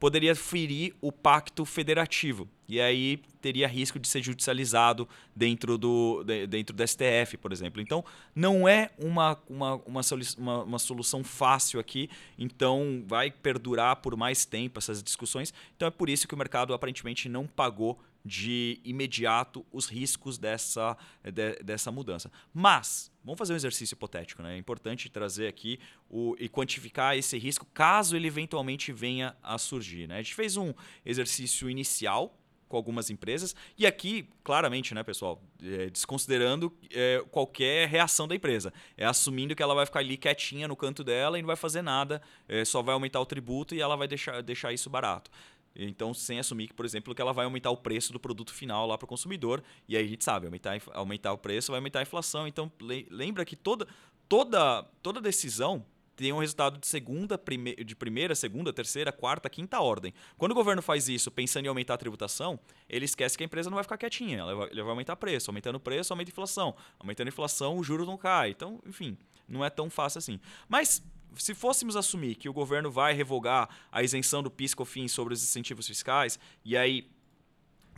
poderia 0.00 0.34
ferir 0.34 0.94
o 1.00 1.12
pacto 1.12 1.64
federativo. 1.66 2.48
E 2.66 2.80
aí 2.80 3.18
teria 3.42 3.68
risco 3.68 3.98
de 3.98 4.08
ser 4.08 4.22
judicializado 4.22 5.06
dentro 5.36 5.76
do, 5.76 6.24
dentro 6.48 6.74
do 6.74 6.86
STF, 6.86 7.36
por 7.36 7.52
exemplo. 7.52 7.82
Então, 7.82 8.02
não 8.34 8.66
é 8.66 8.90
uma, 8.98 9.38
uma, 9.48 9.74
uma, 9.86 10.00
uma, 10.38 10.62
uma 10.62 10.78
solução 10.78 11.22
fácil 11.22 11.78
aqui, 11.78 12.08
então 12.38 13.04
vai 13.06 13.30
perdurar 13.30 13.96
por 13.96 14.16
mais 14.16 14.46
tempo 14.46 14.78
essas 14.78 15.02
discussões. 15.02 15.52
Então, 15.76 15.86
é 15.86 15.90
por 15.90 16.08
isso 16.08 16.26
que 16.26 16.34
o 16.34 16.38
mercado 16.38 16.72
aparentemente 16.72 17.28
não 17.28 17.46
pagou 17.46 17.98
de 18.24 18.80
imediato 18.84 19.64
os 19.72 19.86
riscos 19.86 20.38
dessa, 20.38 20.96
de, 21.24 21.62
dessa 21.62 21.90
mudança. 21.90 22.30
Mas, 22.52 23.10
vamos 23.24 23.38
fazer 23.38 23.52
um 23.52 23.56
exercício 23.56 23.94
hipotético. 23.94 24.42
Né? 24.42 24.54
É 24.54 24.58
importante 24.58 25.08
trazer 25.08 25.46
aqui 25.46 25.78
o, 26.08 26.36
e 26.38 26.48
quantificar 26.48 27.16
esse 27.16 27.38
risco 27.38 27.66
caso 27.72 28.16
ele 28.16 28.26
eventualmente 28.26 28.92
venha 28.92 29.36
a 29.42 29.58
surgir. 29.58 30.06
Né? 30.06 30.16
A 30.16 30.22
gente 30.22 30.34
fez 30.34 30.56
um 30.56 30.72
exercício 31.04 31.68
inicial 31.70 32.36
com 32.70 32.76
algumas 32.76 33.10
empresas. 33.10 33.54
E 33.76 33.84
aqui, 33.84 34.28
claramente, 34.44 34.94
né, 34.94 35.02
pessoal, 35.02 35.42
é, 35.60 35.90
desconsiderando 35.90 36.72
é, 36.94 37.20
qualquer 37.28 37.88
reação 37.88 38.28
da 38.28 38.34
empresa. 38.36 38.72
É 38.96 39.04
assumindo 39.04 39.56
que 39.56 39.62
ela 39.62 39.74
vai 39.74 39.84
ficar 39.84 39.98
ali 39.98 40.16
quietinha 40.16 40.68
no 40.68 40.76
canto 40.76 41.02
dela 41.02 41.36
e 41.36 41.42
não 41.42 41.48
vai 41.48 41.56
fazer 41.56 41.82
nada, 41.82 42.22
é, 42.46 42.64
só 42.64 42.80
vai 42.80 42.94
aumentar 42.94 43.20
o 43.20 43.26
tributo 43.26 43.74
e 43.74 43.80
ela 43.80 43.96
vai 43.96 44.06
deixar, 44.06 44.40
deixar 44.40 44.72
isso 44.72 44.88
barato. 44.88 45.32
Então, 45.74 46.12
sem 46.12 46.38
assumir 46.38 46.68
que, 46.68 46.74
por 46.74 46.84
exemplo, 46.84 47.14
que 47.14 47.22
ela 47.22 47.32
vai 47.32 47.44
aumentar 47.44 47.70
o 47.70 47.76
preço 47.76 48.12
do 48.12 48.20
produto 48.20 48.52
final 48.52 48.86
lá 48.86 48.98
para 48.98 49.04
o 49.04 49.08
consumidor. 49.08 49.62
E 49.88 49.96
aí 49.96 50.04
a 50.04 50.08
gente 50.08 50.24
sabe, 50.24 50.46
aumentar, 50.46 50.80
aumentar 50.92 51.32
o 51.32 51.38
preço 51.38 51.72
vai 51.72 51.78
aumentar 51.78 52.00
a 52.00 52.02
inflação. 52.02 52.46
Então, 52.46 52.70
lembra 53.10 53.44
que 53.44 53.56
toda, 53.56 53.86
toda, 54.28 54.82
toda 55.02 55.20
decisão 55.20 55.84
tem 56.20 56.34
um 56.34 56.38
resultado 56.38 56.78
de 56.78 56.86
segunda, 56.86 57.38
prime 57.38 57.74
de 57.76 57.96
primeira, 57.96 58.34
segunda, 58.34 58.74
terceira, 58.74 59.10
quarta, 59.10 59.48
quinta 59.48 59.80
ordem. 59.80 60.12
Quando 60.36 60.52
o 60.52 60.54
governo 60.54 60.82
faz 60.82 61.08
isso 61.08 61.30
pensando 61.30 61.64
em 61.64 61.68
aumentar 61.68 61.94
a 61.94 61.96
tributação, 61.98 62.60
ele 62.88 63.06
esquece 63.06 63.38
que 63.38 63.42
a 63.42 63.46
empresa 63.46 63.70
não 63.70 63.76
vai 63.76 63.84
ficar 63.84 63.96
quietinha. 63.96 64.40
Ela 64.40 64.54
vai, 64.54 64.68
ele 64.70 64.82
vai 64.82 64.90
aumentar 64.90 65.16
preço. 65.16 65.50
Aumentando 65.50 65.76
o 65.76 65.80
preço, 65.80 66.12
aumenta 66.12 66.30
a 66.30 66.32
inflação. 66.32 66.76
Aumentando 66.98 67.28
a 67.28 67.30
inflação, 67.30 67.78
o 67.78 67.82
juro 67.82 68.04
não 68.04 68.18
cai. 68.18 68.50
Então, 68.50 68.82
enfim, 68.86 69.16
não 69.48 69.64
é 69.64 69.70
tão 69.70 69.88
fácil 69.88 70.18
assim. 70.18 70.38
Mas 70.68 71.02
se 71.36 71.54
fôssemos 71.54 71.96
assumir 71.96 72.34
que 72.34 72.48
o 72.48 72.52
governo 72.52 72.90
vai 72.90 73.12
revogar 73.14 73.68
a 73.90 74.02
isenção 74.02 74.42
do 74.42 74.50
PIS/COFINS 74.50 75.12
sobre 75.12 75.34
os 75.34 75.42
incentivos 75.42 75.86
fiscais 75.86 76.38
e 76.64 76.76
aí 76.76 77.08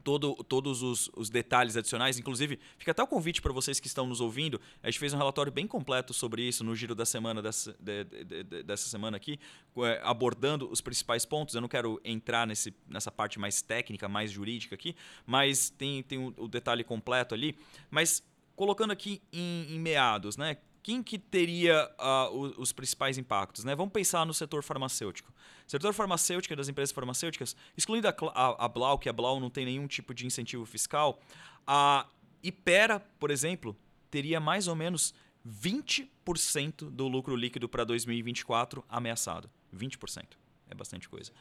todo, 0.02 0.34
todos 0.34 0.82
os, 0.82 1.10
os, 1.16 1.30
detalhes 1.30 1.76
adicionais. 1.76 2.18
Inclusive, 2.18 2.58
fica 2.76 2.90
até 2.90 3.02
o 3.02 3.06
convite 3.06 3.40
para 3.40 3.52
vocês 3.52 3.80
que 3.80 3.86
estão 3.86 4.06
nos 4.06 4.20
ouvindo. 4.20 4.60
A 4.82 4.90
gente 4.90 4.98
fez 4.98 5.14
um 5.14 5.16
relatório 5.16 5.50
bem 5.50 5.66
completo 5.66 6.12
sobre 6.12 6.42
isso 6.42 6.62
no 6.62 6.74
giro 6.74 6.94
da 6.94 7.06
semana 7.06 7.40
dessa, 7.40 7.74
de, 7.78 8.04
de, 8.04 8.42
de, 8.44 8.62
dessa 8.62 8.88
semana 8.88 9.16
aqui, 9.16 9.38
é, 9.78 10.00
abordando 10.02 10.70
os 10.70 10.80
principais 10.80 11.24
pontos. 11.24 11.54
Eu 11.54 11.60
não 11.60 11.68
quero 11.68 12.00
entrar 12.04 12.46
nesse, 12.46 12.74
nessa 12.88 13.10
parte 13.10 13.38
mais 13.38 13.62
técnica, 13.62 14.08
mais 14.08 14.30
jurídica 14.30 14.74
aqui, 14.74 14.94
mas 15.24 15.70
tem, 15.70 16.02
tem 16.02 16.18
o, 16.18 16.34
o 16.36 16.48
detalhe 16.48 16.84
completo 16.84 17.34
ali. 17.34 17.56
Mas 17.90 18.22
colocando 18.56 18.90
aqui 18.90 19.22
em, 19.32 19.74
em 19.74 19.78
meados, 19.78 20.36
né? 20.36 20.58
Quem 20.82 21.02
que 21.02 21.18
teria 21.18 21.88
uh, 21.98 22.36
os, 22.36 22.58
os, 22.58 22.72
principais 22.72 23.16
impactos? 23.16 23.64
Né? 23.64 23.74
Vamos 23.74 23.92
pensar 23.92 24.26
no 24.26 24.34
setor 24.34 24.62
farmacêutico. 24.62 25.32
Setor 25.66 25.94
farmacêutico 25.94 26.56
das 26.56 26.68
empresas 26.68 26.92
farmacêuticas, 26.92 27.54
excluindo 27.76 28.08
a, 28.08 28.14
a, 28.34 28.64
a, 28.64 28.68
Blau, 28.68 28.98
que 28.98 29.08
a 29.08 29.12
Blau 29.12 29.38
não 29.38 29.48
tem 29.48 29.64
nenhum 29.64 29.86
tipo 29.86 30.12
de 30.12 30.26
incentivo 30.26 30.66
fiscal, 30.66 31.20
a 31.66 32.06
Ipera, 32.42 32.98
por 33.20 33.30
exemplo, 33.30 33.76
teria 34.10 34.40
mais 34.40 34.66
ou 34.66 34.74
menos 34.74 35.14
20% 35.48 36.90
do 36.90 37.06
lucro 37.06 37.36
líquido 37.36 37.68
para 37.68 37.84
2024 37.84 38.84
ameaçado. 38.88 39.48
20%. 39.74 40.24
É 40.68 40.74
bastante 40.74 41.08
coisa. 41.08 41.32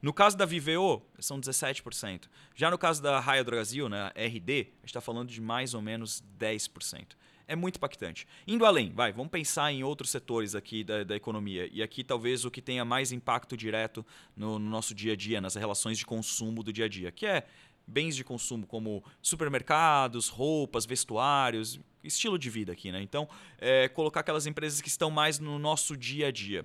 No 0.00 0.14
caso 0.14 0.36
da 0.38 0.46
Viveo, 0.46 1.02
são 1.18 1.38
17%. 1.38 2.28
Já 2.54 2.70
no 2.70 2.78
caso 2.78 3.02
da 3.02 3.20
Raia 3.20 3.44
Brasil, 3.44 3.88
né, 3.90 4.10
RD, 4.14 4.52
a 4.52 4.80
gente 4.80 4.86
está 4.86 5.00
falando 5.02 5.28
de 5.28 5.40
mais 5.40 5.74
ou 5.74 5.82
menos 5.82 6.24
10% 6.38 7.14
é 7.50 7.56
muito 7.56 7.76
impactante. 7.76 8.28
Indo 8.46 8.64
além, 8.64 8.92
vai, 8.92 9.12
vamos 9.12 9.30
pensar 9.30 9.72
em 9.72 9.82
outros 9.82 10.10
setores 10.10 10.54
aqui 10.54 10.84
da, 10.84 11.02
da 11.02 11.16
economia. 11.16 11.68
E 11.72 11.82
aqui 11.82 12.04
talvez 12.04 12.44
o 12.44 12.50
que 12.50 12.62
tenha 12.62 12.84
mais 12.84 13.10
impacto 13.10 13.56
direto 13.56 14.06
no, 14.36 14.56
no 14.56 14.70
nosso 14.70 14.94
dia 14.94 15.14
a 15.14 15.16
dia, 15.16 15.40
nas 15.40 15.56
relações 15.56 15.98
de 15.98 16.06
consumo 16.06 16.62
do 16.62 16.72
dia 16.72 16.84
a 16.84 16.88
dia, 16.88 17.10
que 17.10 17.26
é 17.26 17.44
bens 17.84 18.14
de 18.14 18.22
consumo 18.22 18.68
como 18.68 19.02
supermercados, 19.20 20.28
roupas, 20.28 20.86
vestuários, 20.86 21.80
estilo 22.04 22.38
de 22.38 22.48
vida 22.48 22.72
aqui, 22.72 22.92
né? 22.92 23.02
Então, 23.02 23.28
é, 23.58 23.88
colocar 23.88 24.20
aquelas 24.20 24.46
empresas 24.46 24.80
que 24.80 24.88
estão 24.88 25.10
mais 25.10 25.40
no 25.40 25.58
nosso 25.58 25.96
dia 25.96 26.28
a 26.28 26.30
dia. 26.30 26.64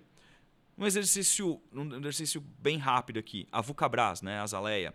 Um 0.77 0.85
exercício, 0.85 1.59
um 1.73 1.97
exercício 1.97 2.41
bem 2.59 2.77
rápido 2.77 3.17
aqui, 3.17 3.47
a 3.51 3.59
Vucabras, 3.59 4.21
né, 4.21 4.39
a 4.39 4.45
Zaleia, 4.45 4.93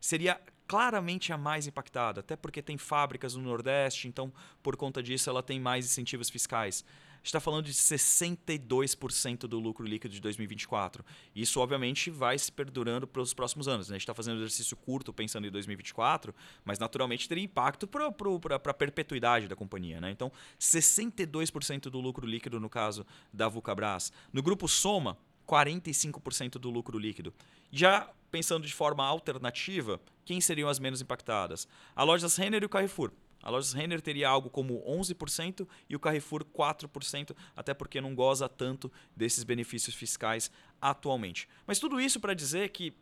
seria 0.00 0.40
claramente 0.72 1.34
a 1.34 1.36
mais 1.36 1.66
impactada, 1.66 2.20
até 2.20 2.34
porque 2.34 2.62
tem 2.62 2.78
fábricas 2.78 3.36
no 3.36 3.42
Nordeste, 3.42 4.08
então 4.08 4.32
por 4.62 4.74
conta 4.74 5.02
disso 5.02 5.28
ela 5.28 5.42
tem 5.42 5.60
mais 5.60 5.84
incentivos 5.84 6.30
fiscais 6.30 6.82
está 7.22 7.38
falando 7.38 7.66
de 7.66 7.72
62% 7.72 9.40
do 9.46 9.60
lucro 9.60 9.86
líquido 9.86 10.12
de 10.12 10.20
2024. 10.20 11.04
Isso, 11.34 11.60
obviamente, 11.60 12.10
vai 12.10 12.36
se 12.36 12.50
perdurando 12.50 13.06
para 13.06 13.22
os 13.22 13.32
próximos 13.32 13.68
anos. 13.68 13.88
Né? 13.88 13.94
A 13.94 13.96
gente 13.96 14.02
está 14.02 14.14
fazendo 14.14 14.34
um 14.34 14.38
exercício 14.38 14.76
curto 14.76 15.12
pensando 15.12 15.46
em 15.46 15.50
2024, 15.50 16.34
mas 16.64 16.80
naturalmente 16.80 17.28
teria 17.28 17.44
impacto 17.44 17.86
para 17.86 18.06
a 18.08 18.74
perpetuidade 18.74 19.46
da 19.46 19.54
companhia. 19.54 20.00
Né? 20.00 20.10
Então, 20.10 20.32
62% 20.60 21.82
do 21.82 22.00
lucro 22.00 22.26
líquido 22.26 22.58
no 22.58 22.68
caso 22.68 23.06
da 23.32 23.48
Vulcabras. 23.48 24.12
No 24.32 24.42
grupo 24.42 24.66
Soma, 24.66 25.16
45% 25.52 26.52
do 26.52 26.70
lucro 26.70 26.98
líquido. 26.98 27.34
Já 27.70 28.10
pensando 28.30 28.66
de 28.66 28.72
forma 28.72 29.04
alternativa, 29.04 30.00
quem 30.24 30.40
seriam 30.40 30.70
as 30.70 30.78
menos 30.78 31.02
impactadas? 31.02 31.68
A 31.94 32.02
Lojas 32.02 32.36
Renner 32.36 32.62
e 32.62 32.66
o 32.66 32.68
Carrefour. 32.70 33.12
A 33.42 33.50
Lojas 33.50 33.74
Renner 33.74 34.00
teria 34.00 34.28
algo 34.28 34.48
como 34.48 34.82
11% 34.84 35.68
e 35.90 35.96
o 35.96 36.00
Carrefour 36.00 36.44
4%, 36.44 37.36
até 37.54 37.74
porque 37.74 38.00
não 38.00 38.14
goza 38.14 38.48
tanto 38.48 38.90
desses 39.14 39.44
benefícios 39.44 39.94
fiscais 39.94 40.50
atualmente. 40.80 41.46
Mas 41.66 41.78
tudo 41.78 42.00
isso 42.00 42.18
para 42.18 42.32
dizer 42.32 42.70
que 42.70 42.94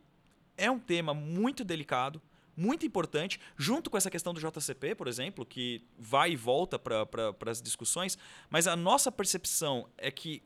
é 0.57 0.69
um 0.69 0.79
tema 0.79 1.13
muito 1.13 1.63
delicado, 1.63 2.21
muito 2.57 2.85
importante, 2.85 3.39
junto 3.55 3.89
com 3.89 3.97
essa 3.97 4.09
questão 4.09 4.33
do 4.33 4.41
JCP, 4.41 4.95
por 4.95 5.07
exemplo, 5.07 5.45
que 5.45 5.85
vai 5.97 6.31
e 6.31 6.35
volta 6.35 6.77
para 6.77 7.33
as 7.49 7.61
discussões, 7.61 8.17
mas 8.49 8.67
a 8.67 8.75
nossa 8.75 9.09
percepção 9.09 9.87
é 9.97 10.11
que 10.11 10.43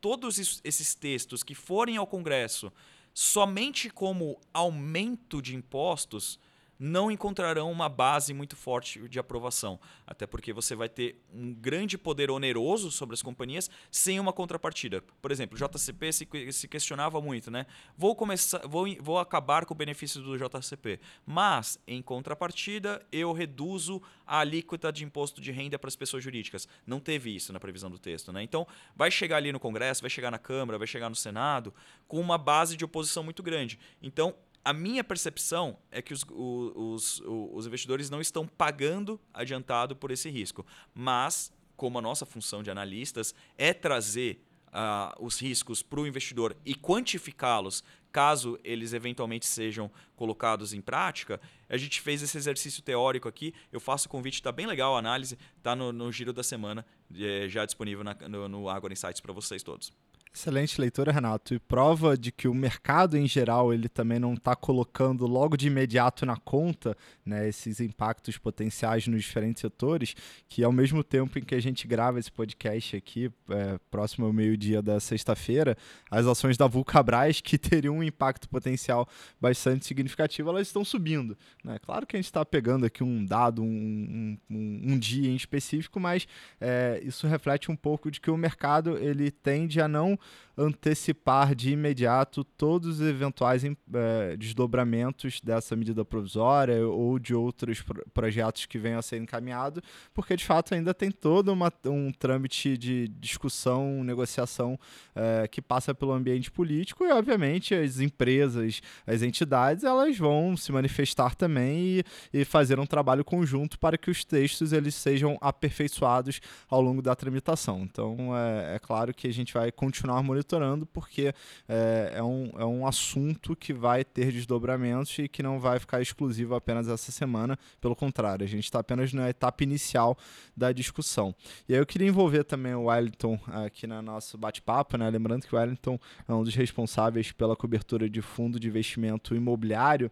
todos 0.00 0.38
esses 0.64 0.94
textos 0.94 1.42
que 1.42 1.54
forem 1.54 1.96
ao 1.96 2.06
Congresso 2.06 2.72
somente 3.12 3.90
como 3.90 4.40
aumento 4.52 5.42
de 5.42 5.54
impostos 5.54 6.38
não 6.78 7.10
encontrarão 7.10 7.70
uma 7.72 7.88
base 7.88 8.32
muito 8.32 8.54
forte 8.54 9.08
de 9.08 9.18
aprovação. 9.18 9.80
Até 10.06 10.26
porque 10.26 10.52
você 10.52 10.76
vai 10.76 10.88
ter 10.88 11.20
um 11.32 11.52
grande 11.52 11.98
poder 11.98 12.30
oneroso 12.30 12.90
sobre 12.90 13.14
as 13.14 13.22
companhias 13.22 13.68
sem 13.90 14.20
uma 14.20 14.32
contrapartida. 14.32 15.02
Por 15.20 15.32
exemplo, 15.32 15.58
o 15.58 15.68
JCP 15.68 16.12
se, 16.12 16.28
se 16.52 16.68
questionava 16.68 17.20
muito, 17.20 17.50
né? 17.50 17.66
Vou 17.96 18.14
começar, 18.14 18.66
vou, 18.66 18.86
vou 19.00 19.18
acabar 19.18 19.66
com 19.66 19.74
o 19.74 19.76
benefício 19.76 20.20
do 20.22 20.36
JCP, 20.36 21.00
mas 21.26 21.78
em 21.86 22.00
contrapartida 22.00 23.04
eu 23.10 23.32
reduzo 23.32 24.00
a 24.26 24.38
alíquota 24.40 24.92
de 24.92 25.04
imposto 25.04 25.40
de 25.40 25.50
renda 25.50 25.78
para 25.78 25.88
as 25.88 25.96
pessoas 25.96 26.22
jurídicas. 26.22 26.68
Não 26.86 27.00
teve 27.00 27.34
isso 27.34 27.52
na 27.52 27.58
previsão 27.58 27.90
do 27.90 27.98
texto, 27.98 28.32
né? 28.32 28.42
Então 28.42 28.66
vai 28.94 29.10
chegar 29.10 29.38
ali 29.38 29.50
no 29.50 29.58
Congresso, 29.58 30.02
vai 30.02 30.10
chegar 30.10 30.30
na 30.30 30.38
Câmara, 30.38 30.78
vai 30.78 30.86
chegar 30.86 31.08
no 31.08 31.16
Senado 31.16 31.74
com 32.06 32.20
uma 32.20 32.38
base 32.38 32.76
de 32.76 32.84
oposição 32.84 33.24
muito 33.24 33.42
grande. 33.42 33.78
Então 34.02 34.34
a 34.68 34.72
minha 34.74 35.02
percepção 35.02 35.78
é 35.90 36.02
que 36.02 36.12
os, 36.12 36.22
os, 36.28 37.22
os, 37.24 37.66
investidores 37.66 38.10
não 38.10 38.20
estão 38.20 38.46
pagando 38.46 39.18
adiantado 39.32 39.96
por 39.96 40.10
esse 40.10 40.28
risco. 40.28 40.66
Mas, 40.92 41.50
como 41.74 41.98
a 41.98 42.02
nossa 42.02 42.26
função 42.26 42.62
de 42.62 42.70
analistas 42.70 43.34
é 43.56 43.72
trazer 43.72 44.44
uh, 44.66 45.24
os 45.24 45.40
riscos 45.40 45.82
para 45.82 46.00
o 46.00 46.06
investidor 46.06 46.54
e 46.66 46.74
quantificá-los 46.74 47.82
caso 48.12 48.58
eles 48.62 48.92
eventualmente 48.92 49.46
sejam 49.46 49.90
colocados 50.14 50.74
em 50.74 50.82
prática, 50.82 51.40
a 51.66 51.78
gente 51.78 52.02
fez 52.02 52.22
esse 52.22 52.36
exercício 52.36 52.82
teórico 52.82 53.26
aqui. 53.26 53.54
Eu 53.72 53.80
faço 53.80 54.06
o 54.06 54.10
convite, 54.10 54.34
está 54.34 54.52
bem 54.52 54.66
legal 54.66 54.96
a 54.96 54.98
análise, 54.98 55.38
está 55.56 55.74
no, 55.74 55.94
no, 55.94 56.12
giro 56.12 56.34
da 56.34 56.42
semana, 56.42 56.84
é, 57.14 57.48
já 57.48 57.64
disponível 57.64 58.04
na, 58.04 58.14
no, 58.28 58.46
no 58.50 58.68
Agora 58.68 58.92
Insights 58.92 59.22
para 59.22 59.32
vocês 59.32 59.62
todos. 59.62 59.90
Excelente 60.34 60.80
leitura, 60.80 61.10
Renato. 61.10 61.54
E 61.54 61.58
prova 61.58 62.16
de 62.16 62.30
que 62.30 62.46
o 62.46 62.54
mercado 62.54 63.16
em 63.16 63.26
geral 63.26 63.72
ele 63.72 63.88
também 63.88 64.18
não 64.18 64.34
está 64.34 64.54
colocando 64.54 65.26
logo 65.26 65.56
de 65.56 65.66
imediato 65.66 66.26
na 66.26 66.36
conta 66.36 66.96
né, 67.24 67.48
esses 67.48 67.80
impactos 67.80 68.36
potenciais 68.38 69.06
nos 69.06 69.22
diferentes 69.22 69.60
setores, 69.60 70.14
que 70.48 70.62
ao 70.62 70.72
mesmo 70.72 71.02
tempo 71.02 71.38
em 71.38 71.42
que 71.42 71.54
a 71.54 71.60
gente 71.60 71.86
grava 71.86 72.18
esse 72.18 72.30
podcast 72.30 72.96
aqui, 72.96 73.30
é, 73.50 73.78
próximo 73.90 74.26
ao 74.26 74.32
meio-dia 74.32 74.82
da 74.82 75.00
sexta-feira, 75.00 75.76
as 76.10 76.26
ações 76.26 76.56
da 76.56 76.66
Vulcabras, 76.66 77.40
que 77.40 77.56
teriam 77.58 77.96
um 77.96 78.02
impacto 78.02 78.48
potencial 78.48 79.08
bastante 79.40 79.86
significativo, 79.86 80.50
elas 80.50 80.66
estão 80.66 80.84
subindo. 80.84 81.36
Né? 81.64 81.78
Claro 81.78 82.06
que 82.06 82.16
a 82.16 82.18
gente 82.18 82.26
está 82.26 82.44
pegando 82.44 82.86
aqui 82.86 83.02
um 83.02 83.24
dado, 83.24 83.62
um, 83.62 84.38
um, 84.50 84.80
um 84.84 84.98
dia 84.98 85.30
em 85.30 85.36
específico, 85.36 85.98
mas 85.98 86.26
é, 86.60 87.00
isso 87.02 87.26
reflete 87.26 87.70
um 87.70 87.76
pouco 87.76 88.10
de 88.10 88.20
que 88.20 88.30
o 88.30 88.36
mercado 88.36 88.96
ele 88.98 89.30
tende 89.30 89.80
a 89.80 89.88
não 89.88 90.17
antecipar 90.58 91.54
de 91.54 91.70
imediato 91.70 92.42
todos 92.42 93.00
os 93.00 93.06
eventuais 93.06 93.62
é, 93.64 94.36
desdobramentos 94.36 95.40
dessa 95.40 95.76
medida 95.76 96.04
provisória 96.04 96.84
ou 96.86 97.18
de 97.18 97.32
outros 97.34 97.80
pro 97.80 97.98
projetos 98.12 98.66
que 98.66 98.78
venham 98.78 98.98
a 98.98 99.02
ser 99.02 99.18
encaminhados, 99.18 99.80
porque 100.12 100.34
de 100.34 100.44
fato 100.44 100.74
ainda 100.74 100.92
tem 100.92 101.10
todo 101.10 101.52
uma, 101.52 101.72
um 101.86 102.10
trâmite 102.10 102.76
de 102.76 103.06
discussão, 103.08 104.02
negociação 104.02 104.78
é, 105.14 105.46
que 105.46 105.62
passa 105.62 105.94
pelo 105.94 106.12
ambiente 106.12 106.50
político 106.50 107.04
e, 107.04 107.12
obviamente, 107.12 107.74
as 107.74 108.00
empresas, 108.00 108.80
as 109.06 109.22
entidades, 109.22 109.84
elas 109.84 110.18
vão 110.18 110.56
se 110.56 110.72
manifestar 110.72 111.36
também 111.36 111.78
e, 111.78 112.04
e 112.32 112.44
fazer 112.44 112.80
um 112.80 112.86
trabalho 112.86 113.24
conjunto 113.24 113.78
para 113.78 113.96
que 113.96 114.10
os 114.10 114.24
textos 114.24 114.72
eles 114.72 114.96
sejam 114.96 115.38
aperfeiçoados 115.40 116.40
ao 116.68 116.80
longo 116.80 117.00
da 117.00 117.14
tramitação. 117.14 117.82
Então, 117.82 118.36
é, 118.36 118.76
é 118.76 118.78
claro 118.80 119.14
que 119.14 119.28
a 119.28 119.32
gente 119.32 119.54
vai 119.54 119.70
continuar 119.70 120.07
continuar 120.08 120.22
monitorando, 120.22 120.86
porque 120.86 121.34
é, 121.68 122.12
é, 122.14 122.22
um, 122.22 122.50
é 122.56 122.64
um 122.64 122.86
assunto 122.86 123.54
que 123.54 123.72
vai 123.72 124.04
ter 124.04 124.32
desdobramentos 124.32 125.18
e 125.18 125.28
que 125.28 125.42
não 125.42 125.60
vai 125.60 125.78
ficar 125.78 126.00
exclusivo 126.00 126.54
apenas 126.54 126.88
essa 126.88 127.12
semana. 127.12 127.58
Pelo 127.80 127.94
contrário, 127.94 128.44
a 128.44 128.48
gente 128.48 128.64
está 128.64 128.80
apenas 128.80 129.12
na 129.12 129.28
etapa 129.28 129.62
inicial 129.62 130.16
da 130.56 130.72
discussão. 130.72 131.34
E 131.68 131.74
aí 131.74 131.80
eu 131.80 131.86
queria 131.86 132.08
envolver 132.08 132.44
também 132.44 132.74
o 132.74 132.84
Wellington 132.84 133.38
aqui 133.48 133.86
no 133.86 134.00
nosso 134.00 134.38
bate-papo, 134.38 134.96
né? 134.96 135.08
Lembrando 135.10 135.46
que 135.46 135.54
o 135.54 135.58
Wellington 135.58 135.98
é 136.26 136.32
um 136.32 136.42
dos 136.42 136.54
responsáveis 136.54 137.30
pela 137.32 137.54
cobertura 137.54 138.08
de 138.08 138.22
fundo 138.22 138.58
de 138.58 138.68
investimento 138.68 139.34
imobiliário 139.34 140.10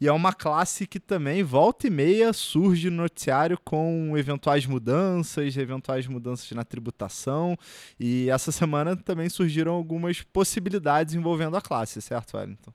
e 0.00 0.08
é 0.08 0.12
uma 0.12 0.32
classe 0.32 0.86
que 0.86 0.98
também 0.98 1.42
volta 1.42 1.86
e 1.86 1.90
meia 1.90 2.32
surge 2.32 2.90
no 2.90 2.96
noticiário 2.96 3.58
com 3.64 4.16
eventuais 4.16 4.66
mudanças, 4.66 5.56
eventuais 5.56 6.06
mudanças 6.06 6.50
na 6.52 6.64
tributação. 6.64 7.56
E 7.98 8.28
essa 8.30 8.50
semana 8.56 8.96
também 8.96 9.28
surgiram 9.36 9.72
algumas 9.72 10.22
possibilidades 10.22 11.14
envolvendo 11.14 11.56
a 11.56 11.60
classe, 11.60 12.00
certo, 12.00 12.36
Wellington? 12.36 12.72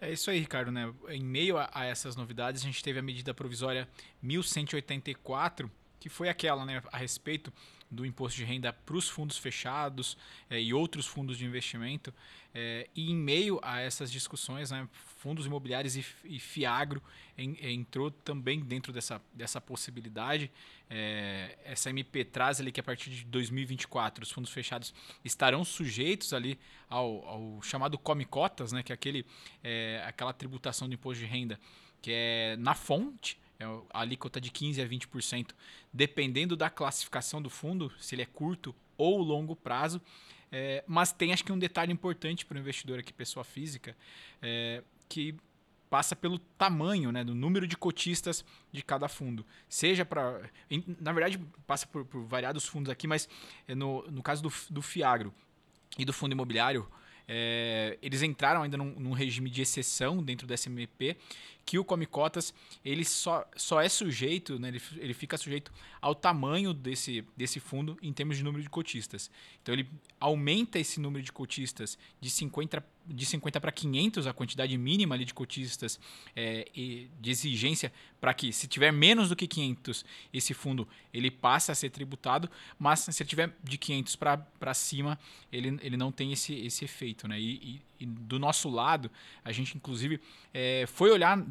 É 0.00 0.12
isso 0.12 0.30
aí, 0.30 0.38
Ricardo. 0.38 0.70
Né? 0.70 0.92
Em 1.08 1.22
meio 1.22 1.58
a, 1.58 1.68
a 1.72 1.84
essas 1.84 2.16
novidades, 2.16 2.62
a 2.62 2.64
gente 2.64 2.82
teve 2.82 2.98
a 2.98 3.02
medida 3.02 3.34
provisória 3.34 3.88
1184, 4.22 5.70
que 5.98 6.08
foi 6.08 6.28
aquela 6.28 6.64
né, 6.64 6.82
a 6.92 6.98
respeito 6.98 7.52
do 7.94 8.04
imposto 8.04 8.36
de 8.36 8.44
renda 8.44 8.72
para 8.72 8.96
os 8.96 9.08
fundos 9.08 9.38
fechados 9.38 10.16
é, 10.50 10.60
e 10.60 10.74
outros 10.74 11.06
fundos 11.06 11.38
de 11.38 11.44
investimento. 11.44 12.12
É, 12.54 12.88
e 12.94 13.10
em 13.10 13.16
meio 13.16 13.58
a 13.62 13.80
essas 13.80 14.12
discussões, 14.12 14.70
né, 14.70 14.88
fundos 15.18 15.46
imobiliários 15.46 15.96
e, 15.96 16.04
e 16.24 16.38
Fiagro 16.38 17.02
entrou 17.36 18.10
também 18.10 18.60
dentro 18.60 18.92
dessa, 18.92 19.20
dessa 19.32 19.60
possibilidade. 19.60 20.50
É, 20.88 21.58
essa 21.64 21.90
MP 21.90 22.24
traz 22.24 22.60
ali 22.60 22.70
que 22.70 22.78
a 22.78 22.84
partir 22.84 23.10
de 23.10 23.24
2024 23.24 24.22
os 24.22 24.30
fundos 24.30 24.52
fechados 24.52 24.94
estarão 25.24 25.64
sujeitos 25.64 26.32
ali 26.32 26.58
ao, 26.88 27.26
ao 27.26 27.62
chamado 27.62 27.98
come 27.98 28.24
cotas, 28.24 28.70
né, 28.70 28.82
que 28.82 28.92
é 28.92 28.94
aquele, 28.94 29.26
aquela 30.06 30.32
tributação 30.32 30.86
do 30.86 30.94
imposto 30.94 31.24
de 31.24 31.26
renda 31.26 31.58
que 32.04 32.12
é 32.12 32.56
na 32.58 32.74
fonte, 32.74 33.38
é 33.64 33.82
a 33.92 34.00
alíquota 34.00 34.40
de 34.40 34.50
15% 34.50 34.84
a 34.84 34.88
20%, 34.88 35.50
dependendo 35.92 36.56
da 36.56 36.70
classificação 36.70 37.40
do 37.40 37.50
fundo, 37.50 37.92
se 37.98 38.14
ele 38.14 38.22
é 38.22 38.26
curto 38.26 38.74
ou 38.96 39.20
longo 39.22 39.56
prazo. 39.56 40.00
É, 40.52 40.84
mas 40.86 41.12
tem 41.12 41.32
acho 41.32 41.44
que 41.44 41.50
um 41.50 41.58
detalhe 41.58 41.92
importante 41.92 42.46
para 42.46 42.56
o 42.56 42.60
investidor 42.60 42.98
aqui, 42.98 43.12
pessoa 43.12 43.42
física, 43.42 43.96
é, 44.40 44.82
que 45.08 45.34
passa 45.90 46.16
pelo 46.16 46.38
tamanho, 46.38 47.12
né, 47.12 47.22
do 47.22 47.34
número 47.34 47.66
de 47.66 47.76
cotistas 47.76 48.44
de 48.72 48.82
cada 48.82 49.08
fundo. 49.08 49.44
Seja 49.68 50.04
para. 50.04 50.40
Na 51.00 51.12
verdade, 51.12 51.38
passa 51.66 51.86
por, 51.86 52.04
por, 52.04 52.24
variados 52.24 52.66
fundos 52.66 52.90
aqui, 52.90 53.06
mas 53.06 53.28
é 53.66 53.74
no, 53.74 54.02
no 54.10 54.22
caso 54.22 54.42
do, 54.42 54.52
do 54.70 54.82
Fiagro 54.82 55.32
e 55.98 56.04
do 56.04 56.12
fundo 56.12 56.32
imobiliário, 56.32 56.88
é, 57.26 57.98
eles 58.02 58.22
entraram 58.22 58.62
ainda 58.62 58.76
num, 58.76 58.90
num, 58.98 59.12
regime 59.12 59.48
de 59.48 59.62
exceção 59.62 60.22
dentro 60.22 60.46
do 60.46 60.54
SMP, 60.54 61.16
que 61.64 61.78
o 61.78 61.84
Come 61.84 62.04
Cotas 62.04 62.52
ele 62.84 63.04
só, 63.04 63.46
só 63.56 63.80
é 63.80 63.88
sujeito, 63.88 64.58
né, 64.58 64.68
ele, 64.68 64.82
ele 64.98 65.14
fica 65.14 65.36
sujeito 65.38 65.72
ao 66.00 66.14
tamanho 66.14 66.74
desse, 66.74 67.24
desse 67.36 67.58
fundo 67.58 67.96
em 68.02 68.12
termos 68.12 68.36
de 68.36 68.44
número 68.44 68.62
de 68.62 68.68
cotistas. 68.68 69.30
Então 69.62 69.74
ele 69.74 69.88
aumenta 70.20 70.78
esse 70.78 71.00
número 71.00 71.24
de 71.24 71.32
cotistas 71.32 71.98
de 72.20 72.28
50 72.28 72.84
de 73.06 73.26
50 73.26 73.60
para 73.60 73.70
500 73.70 74.26
a 74.26 74.32
quantidade 74.32 74.76
mínima 74.78 75.14
ali 75.14 75.24
de 75.24 75.34
cotistas 75.34 76.00
é, 76.34 76.68
de 76.74 77.30
exigência 77.30 77.92
para 78.20 78.32
que 78.32 78.52
se 78.52 78.66
tiver 78.66 78.92
menos 78.92 79.28
do 79.28 79.36
que 79.36 79.46
500 79.46 80.04
esse 80.32 80.54
fundo 80.54 80.88
ele 81.12 81.30
passa 81.30 81.72
a 81.72 81.74
ser 81.74 81.90
tributado 81.90 82.50
mas 82.78 83.00
se 83.00 83.24
tiver 83.24 83.54
de 83.62 83.76
500 83.76 84.16
para 84.16 84.74
cima 84.74 85.18
ele, 85.52 85.78
ele 85.82 85.96
não 85.96 86.10
tem 86.10 86.32
esse, 86.32 86.54
esse 86.54 86.84
efeito 86.84 87.28
né? 87.28 87.38
e, 87.38 87.54
e, 87.54 87.82
do 88.04 88.38
nosso 88.38 88.68
lado, 88.68 89.10
a 89.44 89.52
gente 89.52 89.76
inclusive 89.76 90.20
é, 90.52 90.84
foi 90.86 91.10
olhar 91.10 91.44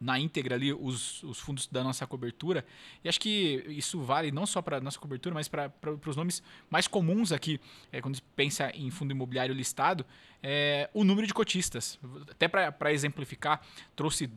na 0.00 0.18
íntegra 0.18 0.54
ali 0.54 0.72
os, 0.72 1.22
os 1.22 1.38
fundos 1.38 1.66
da 1.66 1.82
nossa 1.82 2.06
cobertura 2.06 2.64
e 3.04 3.08
acho 3.08 3.20
que 3.20 3.64
isso 3.68 4.00
vale 4.00 4.30
não 4.30 4.46
só 4.46 4.60
para 4.62 4.80
nossa 4.80 4.98
cobertura, 4.98 5.34
mas 5.34 5.48
para 5.48 5.72
os 6.06 6.16
nomes 6.16 6.42
mais 6.70 6.86
comuns 6.86 7.32
aqui, 7.32 7.60
é, 7.90 8.00
quando 8.00 8.16
se 8.16 8.22
pensa 8.36 8.70
em 8.74 8.90
fundo 8.90 9.12
imobiliário 9.12 9.54
listado, 9.54 10.04
é, 10.42 10.90
o 10.92 11.04
número 11.04 11.26
de 11.26 11.32
cotistas. 11.32 11.98
Até 12.30 12.48
para 12.48 12.92
exemplificar, 12.92 13.60
trouxe 13.94 14.28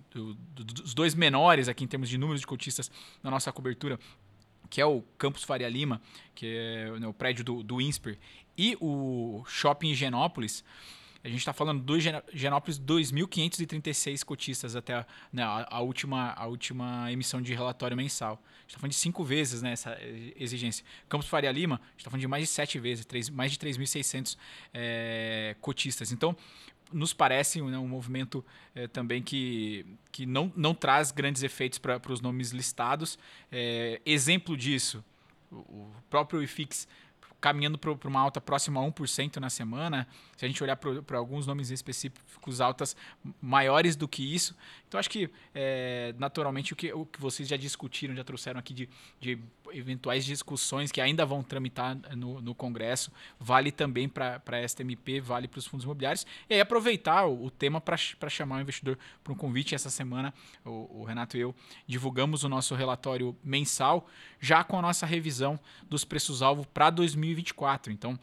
os 0.84 0.94
dois 0.94 1.16
menores 1.16 1.68
aqui 1.68 1.84
em 1.84 1.88
termos 1.88 2.10
de 2.10 2.18
número 2.18 2.38
de 2.38 2.46
cotistas 2.46 2.92
na 3.24 3.32
nossa 3.32 3.52
cobertura 3.52 4.00
que 4.70 4.82
é 4.82 4.86
o 4.86 5.02
Campus 5.18 5.44
Faria 5.44 5.70
Lima, 5.70 6.02
que 6.34 6.48
é 6.48 7.00
né, 7.00 7.08
o 7.08 7.14
prédio 7.14 7.44
do, 7.44 7.64
do 7.64 7.80
INSPER, 7.80 8.18
e 8.58 8.78
o 8.80 9.44
Shopping 9.48 9.90
Higienópolis, 9.90 10.64
a 11.26 11.28
gente 11.28 11.40
está 11.40 11.52
falando 11.52 11.82
do 11.82 12.00
Genópolis 12.00 12.80
2.536 12.80 14.24
cotistas 14.24 14.76
até 14.76 14.94
a, 14.94 15.06
né, 15.34 15.42
a, 15.44 15.82
última, 15.82 16.34
a 16.34 16.46
última 16.46 17.12
emissão 17.12 17.42
de 17.42 17.52
relatório 17.52 17.98
mensal. 17.98 18.34
A 18.34 18.62
gente 18.62 18.68
está 18.68 18.80
falando 18.80 18.92
de 18.92 18.98
cinco 18.98 19.24
vezes 19.24 19.64
né, 19.64 19.72
essa 19.72 19.98
exigência. 20.36 20.86
Campos 21.10 21.28
Faria 21.28 21.52
Lima, 21.52 21.78
a 21.78 21.80
gente 21.80 21.98
está 21.98 22.12
falando 22.12 22.22
de 22.22 22.28
mais 22.28 22.44
de 22.44 22.50
sete 22.52 22.78
vezes, 22.78 23.06
três, 23.06 23.28
mais 23.28 23.52
de 23.52 23.58
3.600 23.58 24.38
é, 24.72 25.56
cotistas. 25.62 26.12
Então, 26.12 26.38
nos 26.94 27.12
parece 27.12 27.60
né, 27.60 27.78
um 27.80 27.88
movimento 27.88 28.46
é, 28.76 28.88
também 28.88 29.24
que, 29.24 29.84
que 30.12 30.28
não, 30.28 30.54
não 30.56 30.76
traz 30.76 31.10
grandes 31.10 31.42
efeitos 31.42 31.80
para 31.80 32.00
os 32.08 32.22
nomes 32.22 32.52
listados. 32.52 33.18
É, 33.52 34.00
exemplo 34.06 34.56
disso, 34.56 35.04
o 35.52 35.90
próprio 36.08 36.44
IFIX 36.44 36.88
caminhando 37.46 37.78
para 37.78 38.08
uma 38.08 38.20
alta 38.20 38.42
próxima 38.42 38.82
a 38.82 38.84
1% 38.84 39.38
na 39.38 39.52
semana. 39.52 40.08
Se 40.36 40.44
a 40.44 40.48
gente 40.48 40.64
olhar 40.64 40.76
para 40.76 41.20
alguns 41.20 41.46
nomes 41.46 41.70
específicos, 41.70 42.60
altas 42.60 42.96
maiores 43.40 43.96
do 43.96 44.08
que 44.08 44.34
isso. 44.34 44.58
Então, 44.88 45.00
acho 45.00 45.08
que, 45.08 45.30
é, 45.54 46.16
naturalmente, 46.18 46.74
o 46.74 46.76
que, 46.76 46.92
o 46.92 47.06
que 47.06 47.22
vocês 47.22 47.48
já 47.48 47.56
discutiram, 47.56 48.16
já 48.16 48.24
trouxeram 48.24 48.60
aqui 48.60 48.74
de, 48.74 48.90
de 49.20 49.38
eventuais 49.78 50.26
discussões 50.26 50.92
que 50.92 51.02
ainda 51.02 51.26
vão 51.26 51.44
tramitar 51.44 51.98
no, 52.16 52.42
no 52.42 52.56
Congresso, 52.56 53.12
vale 53.40 53.72
também 53.72 54.08
para 54.08 54.42
a 54.46 54.68
STMP, 54.68 55.20
vale 55.20 55.48
para 55.48 55.60
os 55.60 55.66
fundos 55.66 55.84
imobiliários. 55.84 56.26
E 56.50 56.54
aí 56.54 56.62
aproveitar 56.62 57.26
o, 57.26 57.46
o 57.46 57.52
tema 57.52 57.82
para 57.82 58.30
chamar 58.30 58.58
o 58.58 58.62
investidor 58.62 58.98
para 59.24 59.34
um 59.34 59.36
convite. 59.36 59.76
Essa 59.76 59.90
semana, 59.90 60.34
o, 60.64 61.02
o, 61.02 61.04
Renato 61.04 61.38
e 61.38 61.42
eu 61.42 61.54
divulgamos 61.86 62.44
o 62.44 62.50
nosso 62.50 62.76
relatório 62.76 63.36
mensal, 63.44 64.08
já 64.40 64.64
com 64.64 64.78
a 64.80 64.82
nossa 64.82 65.06
revisão 65.06 65.60
dos 65.90 66.04
preços-alvo 66.06 66.66
para 66.74 66.90
2024. 66.90 67.92
Então, 67.92 68.18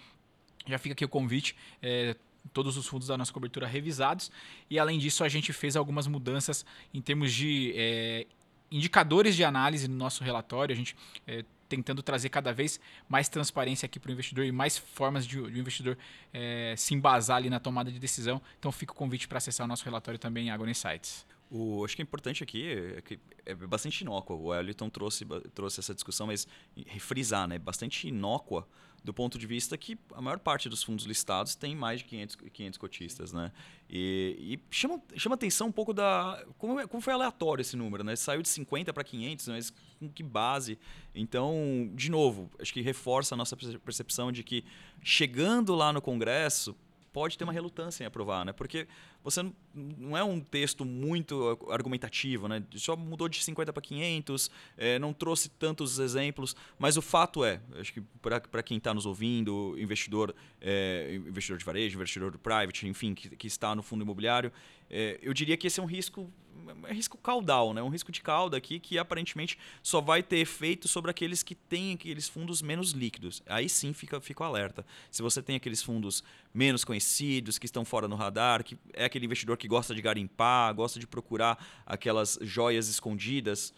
já 0.67 0.79
fica 0.79 0.93
aqui 0.95 1.05
o 1.05 1.09
convite. 1.09 1.57
É, 1.83 2.17
todos 2.53 2.77
os 2.77 2.87
fundos 2.87 3.09
da 3.09 3.17
nossa 3.17 3.33
cobertura 3.33 3.67
revisados. 3.67 4.31
E 4.69 4.79
além 4.79 4.99
disso, 4.99 5.23
a 5.25 5.29
gente 5.29 5.53
fez 5.53 5.77
algumas 5.77 6.07
mudanças 6.07 6.65
em 6.93 7.01
termos 7.01 7.33
de 7.33 7.73
é, 7.77 8.27
indicadores 8.73 9.37
de 9.37 9.45
análise 9.45 9.87
no 9.87 9.97
nosso 9.97 10.25
relatório, 10.25 10.73
a 10.73 10.77
gente 10.77 10.97
é, 11.27 11.45
tentando 11.69 12.03
trazer 12.03 12.29
cada 12.29 12.53
vez 12.53 12.81
mais 13.09 13.29
transparência 13.29 13.87
aqui 13.87 13.99
para 13.99 14.11
o 14.11 14.13
investidor 14.13 14.45
e 14.45 14.53
mais 14.53 14.77
formas 14.77 15.27
de, 15.27 15.37
de 15.37 15.59
o 15.59 15.59
investidor 15.59 15.97
é, 16.33 16.75
se 16.77 16.95
embasar 16.95 17.37
ali 17.37 17.49
na 17.49 17.61
tomada 17.61 17.91
de 17.91 17.99
decisão. 17.99 18.43
Então 18.59 18.71
fica 18.73 18.93
o 18.93 18.97
convite 18.97 19.29
para 19.29 19.39
acessar 19.39 19.65
o 19.65 19.69
nosso 19.69 19.85
relatório 19.85 20.19
também 20.19 20.49
em 20.49 20.51
Agora 20.51 20.71
Insights. 20.71 21.27
O, 21.51 21.85
acho 21.85 21.95
que 21.95 22.03
é 22.03 22.05
importante 22.05 22.43
aqui 22.43 22.73
é 22.97 23.01
que 23.03 23.19
é 23.45 23.55
bastante 23.55 24.01
inócua. 24.01 24.35
O 24.37 24.47
Wellington 24.47 24.89
trouxe, 24.89 25.27
trouxe 25.55 25.81
essa 25.81 25.95
discussão, 25.95 26.27
mas 26.27 26.47
refrisar, 26.87 27.47
né? 27.47 27.59
Bastante 27.59 28.09
inócua 28.09 28.67
do 29.05 29.13
ponto 29.13 29.39
de 29.39 29.47
vista 29.47 29.77
que 29.77 29.99
a 30.15 30.21
maior 30.21 30.39
parte 30.39 30.69
dos 30.69 30.83
fundos 30.83 31.05
listados 31.05 31.55
tem 31.55 31.75
mais 31.75 32.01
de 32.01 32.05
500, 32.07 32.37
500 32.53 32.79
cotistas, 32.79 33.33
né? 33.33 33.51
E, 33.91 34.37
e 34.55 34.75
chama, 34.75 35.03
chama 35.17 35.35
atenção 35.35 35.69
um 35.69 35.73
pouco 35.73 35.93
da... 35.93 36.45
Como, 36.57 36.79
é, 36.79 36.87
como 36.87 37.01
foi 37.01 37.13
aleatório 37.13 37.63
esse 37.63 37.77
número, 37.77 38.05
né? 38.05 38.15
Saiu 38.15 38.43
de 38.43 38.49
50 38.49 38.93
para 38.93 39.03
500, 39.03 39.49
mas 39.49 39.71
com 39.99 40.09
que 40.09 40.23
base? 40.23 40.79
Então, 41.15 41.91
de 41.95 42.11
novo, 42.11 42.51
acho 42.61 42.73
que 42.73 42.81
reforça 42.81 43.35
a 43.35 43.37
nossa 43.37 43.57
percepção 43.57 44.31
de 44.31 44.43
que 44.43 44.65
chegando 45.03 45.75
lá 45.75 45.93
no 45.93 46.01
Congresso, 46.01 46.77
pode 47.13 47.37
ter 47.37 47.45
uma 47.45 47.53
relutância 47.53 48.03
em 48.03 48.07
aprovar, 48.07 48.45
né? 48.45 48.53
Porque 48.53 48.87
você 49.23 49.45
não 49.75 50.17
é 50.17 50.25
um 50.25 50.41
texto 50.41 50.85
muito 50.85 51.59
argumentativo, 51.71 52.49
né? 52.49 52.63
Só 52.75 52.97
mudou 52.97 53.29
de 53.29 53.43
50 53.43 53.73
para 53.73 53.83
500, 53.83 54.51
é, 54.77 54.99
não 54.99 55.13
trouxe 55.13 55.49
tantos 55.49 55.99
exemplos, 55.99 56.57
mas 56.79 56.97
o 56.97 57.03
fato 57.03 57.45
é, 57.45 57.61
acho 57.79 57.93
que 57.93 58.01
para 58.21 58.63
quem 58.63 58.79
está 58.79 58.95
nos 58.95 59.07
ouvindo, 59.07 59.77
investidor, 59.79 60.35
é, 60.61 61.15
investidor 61.15 61.59
de 61.59 61.65
varejo, 61.65 61.97
investidor 61.97 62.31
do 62.31 62.39
private, 62.39 62.89
enfim, 62.89 63.15
que, 63.15 63.37
que 63.37 63.47
está 63.47 63.75
no 63.75 63.83
fundo 63.83 64.03
imobiliário, 64.03 64.51
é, 64.91 65.19
eu 65.23 65.33
diria 65.33 65.57
que 65.57 65.67
esse 65.67 65.81
é 65.81 65.83
um 65.83 65.87
risco 65.87 66.31
é 66.85 66.93
risco 66.93 67.19
caudal, 67.19 67.73
né? 67.73 67.83
um 67.83 67.89
risco 67.89 68.13
de 68.13 68.21
cauda 68.21 68.57
aqui 68.57 68.79
que 68.79 68.99
aparentemente 68.99 69.59
só 69.83 70.01
vai 70.01 70.23
ter 70.23 70.39
efeito 70.39 70.89
sobre 70.89 71.11
aqueles 71.11 71.43
que 71.43 71.55
têm 71.55 71.93
aqueles 71.93 72.29
fundos 72.29 72.63
menos 72.63 72.93
líquidos. 72.93 73.43
Aí 73.47 73.69
sim 73.69 73.93
fica, 73.93 74.21
fica 74.21 74.43
o 74.43 74.47
alerta. 74.47 74.85
Se 75.11 75.23
você 75.23 75.43
tem 75.43 75.57
aqueles 75.57 75.83
fundos 75.83 76.23
menos 76.53 76.85
conhecidos, 76.85 77.59
que 77.59 77.67
estão 77.67 77.85
fora 77.85 78.07
no 78.09 78.17
radar, 78.17 78.63
que 78.63 78.77
é 78.93 79.05
aquele 79.05 79.27
investidor 79.27 79.57
que 79.57 79.69
gosta 79.69 79.95
de 79.95 80.03
garimpar, 80.03 80.75
gosta 80.75 80.99
de 80.99 81.07
procurar 81.07 81.59
aquelas 81.87 82.39
joias 82.43 82.89
escondidas, 82.89 83.73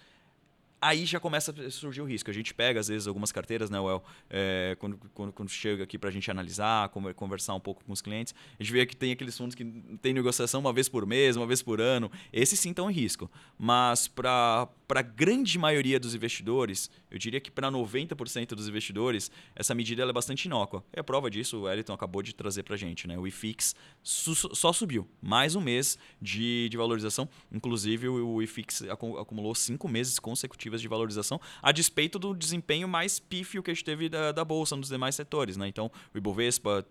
aí 0.85 1.07
já 1.07 1.18
começa 1.18 1.55
a 1.66 1.70
surgir 1.70 2.03
o 2.03 2.05
risco. 2.05 2.31
A 2.31 2.35
gente 2.35 2.53
pega, 2.53 2.79
às 2.79 2.88
vezes, 2.88 3.07
algumas 3.07 3.33
carteiras, 3.33 3.70
né, 3.70 3.81
Well, 3.81 4.03
é, 4.29 4.77
quando, 4.79 4.99
quando, 5.14 5.33
quando, 5.33 5.49
chega 5.49 5.83
aqui 5.85 5.99
para 5.99 6.11
a 6.11 6.12
gente 6.12 6.31
analisar, 6.31 6.90
conversar 7.16 7.55
um 7.55 7.61
pouco 7.61 7.83
com 7.85 7.92
os 7.92 8.03
clientes, 8.03 8.35
a 8.59 8.62
gente 8.62 8.73
vê 8.73 8.85
que 8.85 8.94
tem 8.94 9.12
aqueles 9.12 9.37
fundos 9.37 9.55
que 9.55 9.64
tem 10.03 10.12
negociação 10.12 10.61
uma 10.61 10.73
vez 10.73 10.88
por 10.88 11.07
mês, 11.07 11.37
uma 11.37 11.47
vez 11.47 11.62
por 11.62 11.81
ano. 11.81 12.11
Esses 12.33 12.61
sim 12.61 12.70
estão 12.70 12.90
em 12.90 12.94
risco. 12.94 13.31
Mas 13.59 14.07
para 14.07 14.68
a 14.90 15.03
grande 15.03 15.59
maioria 15.59 15.99
dos 15.99 16.14
investidores, 16.14 16.90
eu 17.14 17.18
diria 17.18 17.40
que 17.40 17.48
para 17.48 17.70
90% 17.70 18.57
dos 18.57 18.68
investidores, 18.68 19.31
essa 19.55 19.72
medida 19.72 20.03
é 20.03 20.12
bastante 20.12 20.46
inócua. 20.46 20.85
E 20.92 20.98
a 20.98 21.05
prova 21.05 21.31
disso, 21.31 21.61
o 21.61 21.70
Eliton 21.70 21.92
acabou 21.92 22.20
de 22.24 22.35
trazer 22.35 22.64
para 22.64 22.74
a 22.74 22.77
gente. 22.77 23.07
Né? 23.07 23.16
O 23.16 23.24
IFIX 23.24 23.72
su 24.03 24.35
só 24.35 24.72
subiu. 24.72 25.09
Mais 25.22 25.55
um 25.55 25.61
mês 25.61 25.96
de, 26.20 26.68
de 26.68 26.77
valorização. 26.77 27.29
Inclusive, 27.53 28.09
o 28.09 28.42
IFIX 28.42 28.83
acumulou 29.20 29.55
cinco 29.55 29.87
meses 29.87 30.18
consecutivos 30.18 30.81
de 30.81 30.88
valorização, 30.88 31.40
a 31.62 31.70
despeito 31.70 32.18
do 32.18 32.35
desempenho 32.35 32.88
mais 32.88 33.20
pífio 33.20 33.62
que 33.62 33.70
a 33.70 33.74
gente 33.74 33.85
teve 33.85 34.09
da, 34.09 34.33
da 34.33 34.44
Bolsa 34.44 34.74
nos 34.74 34.88
demais 34.88 35.14
setores. 35.14 35.57
Né? 35.57 35.68
Então, 35.68 35.92
o 36.12 36.18
Ibovespa 36.18 36.85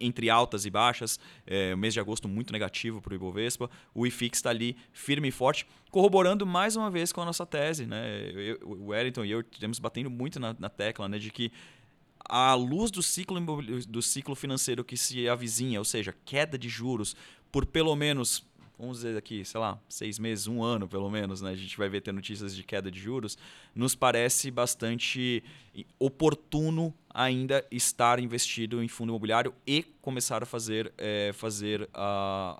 entre 0.00 0.28
altas 0.28 0.64
e 0.64 0.70
baixas, 0.70 1.18
é, 1.46 1.74
mês 1.76 1.94
de 1.94 2.00
agosto 2.00 2.28
muito 2.28 2.52
negativo 2.52 3.00
para 3.00 3.12
o 3.12 3.16
Ibovespa, 3.16 3.70
o 3.94 4.06
IFIX 4.06 4.38
está 4.38 4.50
ali 4.50 4.76
firme 4.92 5.28
e 5.28 5.30
forte, 5.30 5.66
corroborando 5.90 6.46
mais 6.46 6.76
uma 6.76 6.90
vez 6.90 7.12
com 7.12 7.20
a 7.20 7.24
nossa 7.24 7.46
tese. 7.46 7.86
Né? 7.86 8.30
Eu, 8.34 8.58
o 8.68 8.86
Wellington 8.88 9.24
e 9.24 9.30
eu 9.30 9.42
temos 9.42 9.78
batendo 9.78 10.10
muito 10.10 10.38
na, 10.40 10.54
na 10.58 10.68
tecla 10.68 11.08
né, 11.08 11.18
de 11.18 11.30
que 11.30 11.52
à 12.28 12.54
luz 12.54 12.90
do 12.90 13.02
ciclo, 13.02 13.40
do 13.86 14.02
ciclo 14.02 14.34
financeiro 14.34 14.84
que 14.84 14.96
se 14.96 15.28
avizinha, 15.28 15.78
ou 15.78 15.84
seja, 15.84 16.14
queda 16.24 16.58
de 16.58 16.68
juros 16.68 17.16
por 17.50 17.64
pelo 17.64 17.94
menos 17.96 18.46
vamos 18.78 18.98
dizer 18.98 19.16
aqui, 19.16 19.44
sei 19.44 19.58
lá, 19.58 19.78
seis 19.88 20.18
meses, 20.18 20.46
um 20.46 20.62
ano 20.62 20.86
pelo 20.86 21.10
menos, 21.10 21.42
né? 21.42 21.50
A 21.50 21.56
gente 21.56 21.76
vai 21.76 21.88
ver 21.88 22.00
ter 22.00 22.12
notícias 22.12 22.54
de 22.54 22.62
queda 22.62 22.90
de 22.90 23.00
juros, 23.00 23.36
nos 23.74 23.94
parece 23.94 24.50
bastante 24.50 25.42
oportuno 25.98 26.94
ainda 27.10 27.64
estar 27.70 28.20
investido 28.20 28.82
em 28.82 28.88
fundo 28.88 29.10
imobiliário 29.10 29.54
e 29.66 29.82
começar 30.00 30.42
a 30.42 30.46
fazer, 30.46 30.92
é, 30.96 31.32
fazer 31.34 31.88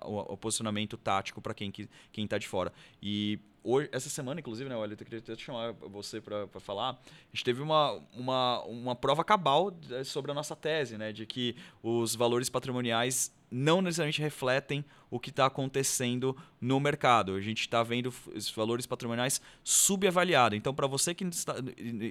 o, 0.03 0.33
o, 0.33 0.37
posicionamento 0.37 0.97
tático 0.97 1.41
para 1.41 1.53
quem 1.53 1.71
quem 1.71 2.23
está 2.25 2.37
de 2.37 2.47
fora. 2.47 2.73
E 3.01 3.39
hoje, 3.63 3.89
essa 3.91 4.09
semana, 4.09 4.39
inclusive, 4.39 4.69
né, 4.69 4.75
Olha, 4.75 4.93
eu 4.93 4.97
queria 4.97 5.19
até 5.19 5.35
chamar 5.35 5.73
você 5.73 6.19
para 6.19 6.47
falar. 6.59 6.91
A 6.91 7.35
gente 7.35 7.43
teve 7.43 7.61
uma, 7.61 8.01
uma, 8.13 8.63
uma 8.63 8.95
prova 8.95 9.23
cabal 9.23 9.73
é, 9.91 10.03
sobre 10.03 10.31
a 10.31 10.33
nossa 10.33 10.55
tese, 10.55 10.97
né, 10.97 11.11
de 11.11 11.25
que 11.25 11.55
os 11.81 12.15
valores 12.15 12.49
patrimoniais 12.49 13.33
não 13.51 13.81
necessariamente 13.81 14.21
refletem 14.21 14.85
o 15.09 15.19
que 15.19 15.29
está 15.29 15.45
acontecendo 15.45 16.35
no 16.61 16.79
mercado. 16.79 17.33
A 17.33 17.41
gente 17.41 17.61
está 17.61 17.81
vendo 17.81 18.13
os 18.35 18.49
valores 18.51 18.85
patrimoniais 18.85 19.41
subavaliados. 19.63 20.57
Então, 20.57 20.73
para 20.73 20.87
você 20.87 21.13
que 21.13 21.23
está, 21.25 21.55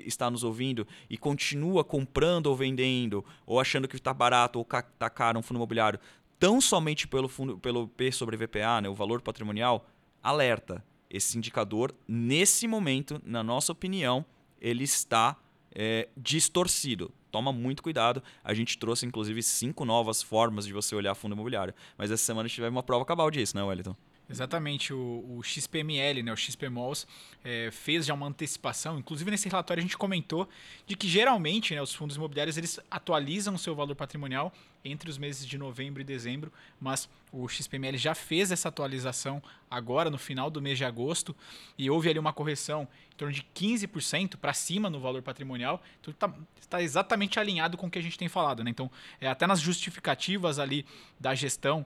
está, 0.05 0.31
nos 0.31 0.43
ouvindo 0.43 0.87
e 1.09 1.17
continua 1.17 1.85
comprando 1.85 2.47
ou 2.47 2.57
vendendo, 2.57 3.25
ou 3.47 3.61
achando 3.61 3.87
que 3.87 3.97
está 3.97 4.13
barato 4.13 4.59
ou 4.59 4.67
está 4.67 5.09
caro 5.09 5.39
um 5.39 5.43
fundo 5.43 5.59
imobiliário, 5.59 6.01
tão 6.39 6.61
somente 6.61 7.07
pelo, 7.07 7.29
fundo, 7.29 7.59
pelo 7.59 7.89
P 7.89 8.11
sobre 8.13 8.37
VPA, 8.37 8.81
né, 8.81 8.89
o 8.89 8.95
valor 8.95 9.21
patrimonial, 9.21 9.89
alerta. 10.23 10.85
Esse 11.11 11.39
indicador, 11.39 11.95
nesse 12.07 12.69
momento, 12.69 13.21
na 13.25 13.43
nossa 13.43 13.73
opinião, 13.73 14.27
ele 14.61 14.85
está 14.85 15.37
é, 15.75 16.09
distorcido 16.17 17.13
toma 17.31 17.53
muito 17.53 17.83
cuidado. 17.83 18.23
A 18.43 18.55
gente 18.55 18.79
trouxe, 18.79 19.07
inclusive, 19.07 19.43
cinco 19.43 19.85
novas 19.85 20.23
formas 20.23 20.67
de 20.67 20.73
você 20.73 20.95
olhar 20.95 21.15
fundo 21.15 21.35
imobiliário. 21.35 21.75
Mas 21.97 22.11
essa 22.11 22.25
semana 22.25 22.47
a 22.47 22.49
gente 22.49 22.57
tiver 22.57 22.69
uma 22.69 22.83
prova 22.83 23.05
cabal 23.05 23.31
disso, 23.31 23.57
né, 23.57 23.63
Wellington? 23.63 23.97
Exatamente, 24.31 24.93
o, 24.93 25.25
o 25.39 25.43
XPML, 25.43 26.23
né, 26.23 26.31
o 26.33 26.37
XPMOLs, 26.37 27.07
é, 27.43 27.71
fez 27.71 28.05
já 28.05 28.13
uma 28.13 28.27
antecipação. 28.27 28.99
Inclusive 28.99 29.31
nesse 29.31 29.49
relatório 29.49 29.81
a 29.81 29.83
gente 29.83 29.97
comentou 29.97 30.47
de 30.87 30.97
que 30.97 31.09
geralmente 31.09 31.75
né, 31.75 31.81
os 31.81 31.95
fundos 31.95 32.17
imobiliários 32.17 32.59
eles 32.59 32.79
atualizam 32.91 33.55
o 33.55 33.59
seu 33.59 33.75
valor 33.75 33.97
patrimonial 33.97 34.53
entre 34.85 35.11
os 35.11 35.19
meses 35.19 35.47
de 35.47 35.57
novembro 35.57 36.01
e 36.03 36.05
dezembro, 36.05 36.53
mas 36.79 37.09
o 37.33 37.49
XPML 37.49 37.97
já 37.97 38.15
fez 38.15 38.53
essa 38.53 38.69
atualização 38.69 39.43
agora 39.71 40.11
no 40.11 40.19
final 40.19 40.51
do 40.51 40.63
mês 40.63 40.79
de 40.79 40.85
agosto 40.85 41.35
e 41.77 41.91
houve 41.91 42.09
ali 42.09 42.19
uma 42.19 42.33
correção 42.33 42.87
em 43.13 43.17
torno 43.17 43.35
de 43.35 43.45
15% 43.55 44.37
para 44.37 44.53
cima 44.53 44.89
no 44.89 45.01
valor 45.01 45.23
patrimonial. 45.23 45.83
Então 46.01 46.13
está 46.13 46.33
tá 46.69 46.83
exatamente 46.83 47.41
alinhado 47.41 47.77
com 47.77 47.87
o 47.87 47.91
que 47.91 47.99
a 47.99 48.03
gente 48.03 48.19
tem 48.19 48.29
falado. 48.29 48.63
Né? 48.63 48.71
Então, 48.71 48.91
é, 49.21 49.29
até 49.29 49.47
nas 49.47 49.61
justificativas 49.61 50.59
ali 50.59 50.87
da 51.19 51.35
gestão 51.35 51.85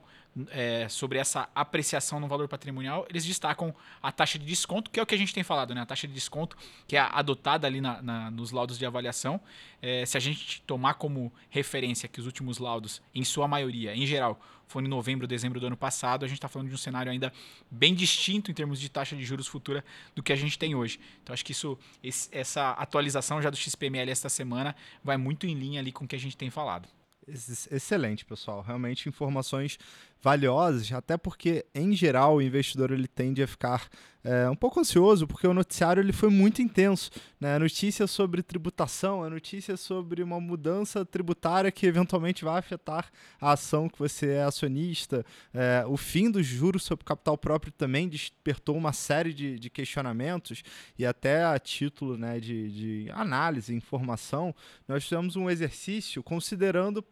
é, 0.49 0.87
sobre 0.89 1.17
essa 1.17 1.47
apreciação 1.53 2.19
no 2.19 2.27
valor 2.27 2.47
patrimonial, 2.47 3.05
eles 3.09 3.23
destacam 3.23 3.73
a 4.01 4.11
taxa 4.11 4.39
de 4.39 4.45
desconto, 4.45 4.89
que 4.89 4.99
é 4.99 5.03
o 5.03 5.05
que 5.05 5.13
a 5.13 5.17
gente 5.17 5.33
tem 5.33 5.43
falado, 5.43 5.75
né? 5.75 5.81
A 5.81 5.85
taxa 5.85 6.07
de 6.07 6.13
desconto 6.13 6.57
que 6.87 6.95
é 6.95 6.99
adotada 6.99 7.67
ali 7.67 7.79
na, 7.79 8.01
na, 8.01 8.31
nos 8.31 8.51
laudos 8.51 8.77
de 8.77 8.85
avaliação. 8.85 9.39
É, 9.81 10.05
se 10.05 10.17
a 10.17 10.19
gente 10.19 10.61
tomar 10.63 10.95
como 10.95 11.31
referência 11.49 12.09
que 12.09 12.19
os 12.19 12.25
últimos 12.25 12.57
laudos, 12.57 13.01
em 13.13 13.23
sua 13.23 13.47
maioria, 13.47 13.95
em 13.95 14.05
geral, 14.05 14.39
foram 14.67 14.87
em 14.87 14.89
novembro, 14.89 15.27
dezembro 15.27 15.59
do 15.59 15.67
ano 15.67 15.77
passado, 15.77 16.25
a 16.25 16.27
gente 16.27 16.37
está 16.37 16.47
falando 16.47 16.69
de 16.69 16.73
um 16.73 16.77
cenário 16.77 17.11
ainda 17.11 17.31
bem 17.69 17.93
distinto 17.93 18.49
em 18.49 18.53
termos 18.53 18.79
de 18.79 18.89
taxa 18.89 19.15
de 19.15 19.23
juros 19.23 19.45
futura 19.45 19.85
do 20.15 20.23
que 20.23 20.33
a 20.33 20.35
gente 20.35 20.57
tem 20.57 20.73
hoje. 20.73 20.99
Então 21.21 21.33
acho 21.33 21.45
que 21.45 21.51
isso, 21.51 21.77
esse, 22.03 22.27
essa 22.31 22.71
atualização 22.71 23.41
já 23.41 23.49
do 23.49 23.57
XPML 23.57 24.09
esta 24.09 24.29
semana 24.29 24.75
vai 25.03 25.17
muito 25.17 25.45
em 25.45 25.53
linha 25.53 25.79
ali 25.79 25.91
com 25.91 26.05
o 26.05 26.07
que 26.07 26.15
a 26.15 26.19
gente 26.19 26.35
tem 26.35 26.49
falado. 26.49 26.89
Excelente, 27.27 28.25
pessoal. 28.25 28.61
Realmente 28.61 29.07
informações 29.07 29.79
valiosas, 30.23 30.89
até 30.93 31.17
porque, 31.17 31.65
em 31.75 31.93
geral, 31.93 32.37
o 32.37 32.41
investidor 32.41 32.91
ele 32.91 33.09
tende 33.09 33.43
a 33.43 33.47
ficar 33.47 33.89
é, 34.23 34.49
um 34.49 34.55
pouco 34.55 34.79
ansioso, 34.79 35.27
porque 35.27 35.45
o 35.45 35.53
noticiário 35.53 35.99
ele 35.99 36.13
foi 36.13 36.29
muito 36.29 36.61
intenso. 36.61 37.11
Né? 37.41 37.55
A 37.55 37.59
notícia 37.59 38.07
sobre 38.07 38.41
tributação, 38.41 39.21
a 39.21 39.29
notícia 39.29 39.75
sobre 39.75 40.23
uma 40.23 40.39
mudança 40.39 41.03
tributária 41.05 41.69
que 41.69 41.85
eventualmente 41.85 42.45
vai 42.45 42.57
afetar 42.57 43.11
a 43.39 43.51
ação 43.51 43.89
que 43.89 43.99
você 43.99 44.29
é 44.29 44.43
acionista, 44.43 45.25
é, 45.53 45.83
o 45.85 45.97
fim 45.97 46.31
dos 46.31 46.45
juros 46.45 46.83
sobre 46.83 47.03
capital 47.03 47.37
próprio 47.37 47.73
também 47.73 48.07
despertou 48.07 48.77
uma 48.77 48.93
série 48.93 49.33
de, 49.33 49.59
de 49.59 49.69
questionamentos, 49.69 50.63
e 50.97 51.05
até 51.05 51.43
a 51.43 51.59
título 51.59 52.17
né, 52.17 52.39
de, 52.39 52.71
de 52.71 53.11
análise, 53.11 53.75
informação, 53.75 54.55
nós 54.87 55.03
fizemos 55.03 55.35
um 55.35 55.49
exercício 55.49 56.23
considerando 56.23 57.03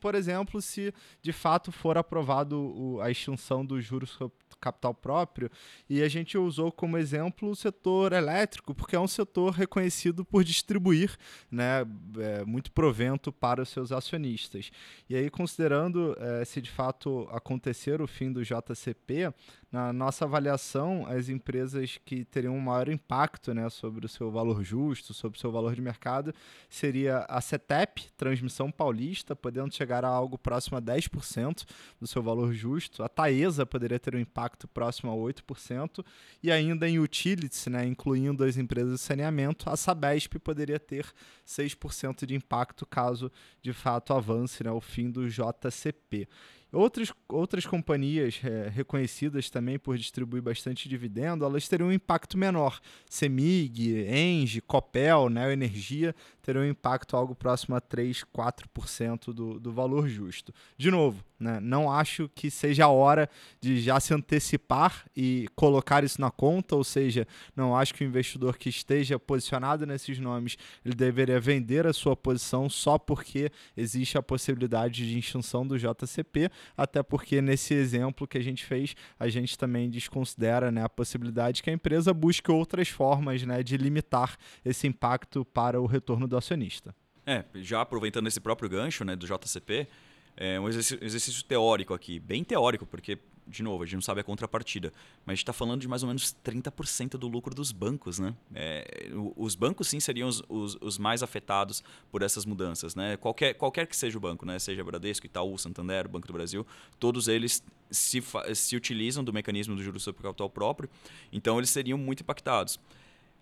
por 0.00 0.14
exemplo, 0.14 0.60
se 0.62 0.92
de 1.20 1.32
fato 1.32 1.72
for 1.72 1.98
aprovado 1.98 2.98
a 3.02 3.10
extinção 3.10 3.64
dos 3.64 3.84
juros 3.84 4.18
capital 4.60 4.94
próprio, 4.94 5.50
e 5.88 6.02
a 6.02 6.08
gente 6.08 6.38
usou 6.38 6.72
como 6.72 6.96
exemplo 6.96 7.50
o 7.50 7.56
setor 7.56 8.12
elétrico, 8.12 8.74
porque 8.74 8.96
é 8.96 9.00
um 9.00 9.06
setor 9.06 9.52
reconhecido 9.52 10.24
por 10.24 10.42
distribuir 10.42 11.16
né, 11.50 11.84
é, 12.18 12.44
muito 12.44 12.72
provento 12.72 13.32
para 13.32 13.62
os 13.62 13.68
seus 13.68 13.92
acionistas. 13.92 14.70
E 15.08 15.14
aí, 15.14 15.30
considerando 15.30 16.16
é, 16.18 16.44
se 16.44 16.60
de 16.60 16.70
fato 16.70 17.28
acontecer 17.30 18.00
o 18.00 18.06
fim 18.06 18.32
do 18.32 18.42
JCP, 18.42 19.32
na 19.70 19.92
nossa 19.92 20.24
avaliação, 20.24 21.06
as 21.08 21.28
empresas 21.28 21.98
que 22.04 22.24
teriam 22.24 22.54
um 22.56 22.60
maior 22.60 22.88
impacto 22.88 23.52
né, 23.52 23.68
sobre 23.68 24.06
o 24.06 24.08
seu 24.08 24.30
valor 24.30 24.62
justo, 24.62 25.12
sobre 25.12 25.36
o 25.36 25.40
seu 25.40 25.50
valor 25.50 25.74
de 25.74 25.82
mercado, 25.82 26.32
seria 26.70 27.26
a 27.28 27.40
CETEP, 27.40 28.08
Transmissão 28.16 28.70
Paulista, 28.70 29.34
podendo 29.34 29.74
chegar 29.74 30.04
a 30.04 30.08
algo 30.08 30.38
próximo 30.38 30.78
a 30.78 30.82
10% 30.82 31.66
do 32.00 32.06
seu 32.06 32.22
valor 32.22 32.52
justo. 32.52 33.02
A 33.02 33.08
Taesa 33.08 33.66
poderia 33.66 33.98
ter 33.98 34.14
um 34.14 34.20
impacto 34.20 34.68
próximo 34.68 35.10
a 35.10 35.14
8%. 35.14 36.04
E 36.42 36.50
ainda 36.50 36.88
em 36.88 36.98
utilities, 37.00 37.66
né, 37.66 37.84
incluindo 37.84 38.44
as 38.44 38.56
empresas 38.56 38.92
de 38.92 39.00
saneamento, 39.00 39.68
a 39.68 39.76
Sabesp 39.76 40.38
poderia 40.38 40.78
ter 40.78 41.06
6% 41.46 42.24
de 42.24 42.34
impacto 42.34 42.86
caso 42.86 43.30
de 43.60 43.72
fato 43.72 44.12
avance 44.12 44.62
né, 44.62 44.70
o 44.70 44.80
fim 44.80 45.10
do 45.10 45.28
JCP. 45.28 46.28
Outras, 46.72 47.12
outras 47.28 47.64
companhias 47.64 48.40
é, 48.42 48.68
reconhecidas 48.68 49.48
também 49.48 49.78
por 49.78 49.96
distribuir 49.96 50.42
bastante 50.42 50.88
dividendo, 50.88 51.44
elas 51.44 51.68
teriam 51.68 51.88
um 51.88 51.92
impacto 51.92 52.36
menor. 52.36 52.80
Semig, 53.08 54.04
Engie, 54.08 54.60
Copel, 54.60 55.30
Neo 55.30 55.50
Energia 55.50 56.14
teriam 56.42 56.64
um 56.64 56.68
impacto 56.68 57.16
algo 57.16 57.34
próximo 57.34 57.76
a 57.76 57.80
3, 57.80 58.24
4% 58.24 59.32
do, 59.32 59.60
do 59.60 59.72
valor 59.72 60.08
justo. 60.08 60.52
De 60.76 60.90
novo, 60.90 61.24
né, 61.38 61.60
não 61.60 61.90
acho 61.90 62.28
que 62.34 62.50
seja 62.50 62.84
a 62.84 62.88
hora 62.88 63.28
de 63.60 63.80
já 63.80 64.00
se 64.00 64.14
antecipar 64.14 65.04
e 65.16 65.46
colocar 65.54 66.02
isso 66.04 66.20
na 66.20 66.30
conta, 66.30 66.74
ou 66.74 66.84
seja, 66.84 67.26
não 67.54 67.76
acho 67.76 67.94
que 67.94 68.04
o 68.04 68.06
investidor 68.06 68.56
que 68.56 68.68
esteja 68.68 69.18
posicionado 69.18 69.86
nesses 69.86 70.18
nomes 70.18 70.56
ele 70.84 70.94
deveria 70.94 71.38
vender 71.38 71.86
a 71.86 71.92
sua 71.92 72.16
posição 72.16 72.68
só 72.68 72.98
porque 72.98 73.50
existe 73.76 74.16
a 74.16 74.22
possibilidade 74.22 75.06
de 75.06 75.18
extinção 75.18 75.66
do 75.66 75.78
JCP, 75.78 76.50
até 76.76 77.02
porque 77.02 77.40
nesse 77.40 77.74
exemplo 77.74 78.26
que 78.26 78.38
a 78.38 78.42
gente 78.42 78.64
fez, 78.64 78.94
a 79.18 79.28
gente 79.28 79.58
também 79.58 79.90
desconsidera 79.90 80.70
né, 80.70 80.82
a 80.82 80.88
possibilidade 80.88 81.62
que 81.62 81.70
a 81.70 81.72
empresa 81.72 82.12
busque 82.14 82.50
outras 82.50 82.88
formas 82.88 83.42
né, 83.42 83.62
de 83.62 83.76
limitar 83.76 84.36
esse 84.64 84.86
impacto 84.86 85.44
para 85.44 85.80
o 85.80 85.86
retorno 85.86 86.26
do 86.26 86.36
acionista. 86.36 86.94
É, 87.28 87.44
já 87.56 87.80
aproveitando 87.80 88.28
esse 88.28 88.38
próprio 88.38 88.68
gancho 88.68 89.04
né, 89.04 89.16
do 89.16 89.26
JCP, 89.26 89.88
é 90.36 90.60
um 90.60 90.68
exercício, 90.68 91.42
teórico 91.44 91.94
aqui, 91.94 92.20
bem 92.20 92.44
teórico, 92.44 92.84
porque, 92.84 93.18
de 93.46 93.62
novo, 93.62 93.82
a 93.82 93.86
gente 93.86 93.94
não 93.94 94.02
sabe 94.02 94.20
a 94.20 94.24
contrapartida, 94.24 94.92
mas 95.24 95.32
a 95.32 95.34
gente 95.34 95.42
está 95.42 95.52
falando 95.52 95.80
de 95.80 95.88
mais 95.88 96.02
ou 96.02 96.08
menos 96.08 96.36
30% 96.44 97.12
do 97.12 97.26
lucro 97.26 97.54
dos 97.54 97.72
bancos. 97.72 98.18
Né? 98.18 98.34
É, 98.54 99.08
os 99.34 99.54
bancos, 99.54 99.88
sim, 99.88 99.98
seriam 99.98 100.28
os, 100.28 100.42
os, 100.48 100.76
os, 100.80 100.98
mais 100.98 101.22
afetados 101.22 101.82
por 102.10 102.22
essas 102.22 102.44
mudanças. 102.44 102.94
Né? 102.94 103.16
Qualquer, 103.16 103.54
qualquer 103.54 103.86
que 103.86 103.96
seja 103.96 104.18
o 104.18 104.20
banco, 104.20 104.44
né? 104.44 104.58
seja 104.58 104.84
Bradesco, 104.84 105.24
Itaú, 105.24 105.56
Santander, 105.56 106.06
Banco 106.06 106.26
do 106.26 106.32
Brasil, 106.34 106.66
todos 107.00 107.28
eles 107.28 107.64
se, 107.90 108.22
se 108.54 108.76
utilizam 108.76 109.24
do 109.24 109.32
mecanismo 109.32 109.74
do 109.74 109.82
juros 109.82 110.02
sobre 110.02 110.22
capital 110.22 110.50
próprio, 110.50 110.90
então 111.32 111.56
eles 111.56 111.70
seriam 111.70 111.96
muito 111.96 112.20
impactados. 112.22 112.78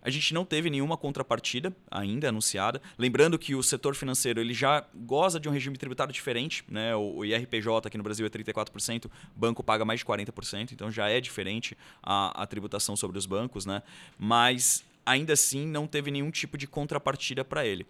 A 0.05 0.11
gente 0.11 0.35
não 0.35 0.45
teve 0.45 0.69
nenhuma 0.69 0.95
contrapartida 0.95 1.75
ainda 1.89 2.29
anunciada. 2.29 2.79
Lembrando 2.95 3.39
que 3.39 3.55
o 3.55 3.63
setor 3.63 3.95
financeiro 3.95 4.39
ele 4.39 4.53
já 4.53 4.85
goza 4.93 5.39
de 5.39 5.49
um 5.49 5.51
regime 5.51 5.75
tributário 5.79 6.13
diferente. 6.13 6.63
Né? 6.69 6.95
O 6.95 7.25
IRPJ 7.25 7.87
aqui 7.87 7.97
no 7.97 8.03
Brasil 8.03 8.23
é 8.23 8.29
34%, 8.29 9.09
banco 9.35 9.63
paga 9.63 9.83
mais 9.83 10.01
de 10.01 10.05
40%, 10.05 10.73
então 10.73 10.91
já 10.91 11.09
é 11.09 11.19
diferente 11.19 11.75
a, 12.03 12.43
a 12.43 12.45
tributação 12.45 12.95
sobre 12.95 13.17
os 13.17 13.25
bancos. 13.25 13.65
Né? 13.65 13.81
Mas 14.15 14.85
ainda 15.03 15.33
assim 15.33 15.65
não 15.65 15.87
teve 15.87 16.11
nenhum 16.11 16.29
tipo 16.29 16.55
de 16.55 16.67
contrapartida 16.67 17.43
para 17.43 17.65
ele. 17.65 17.83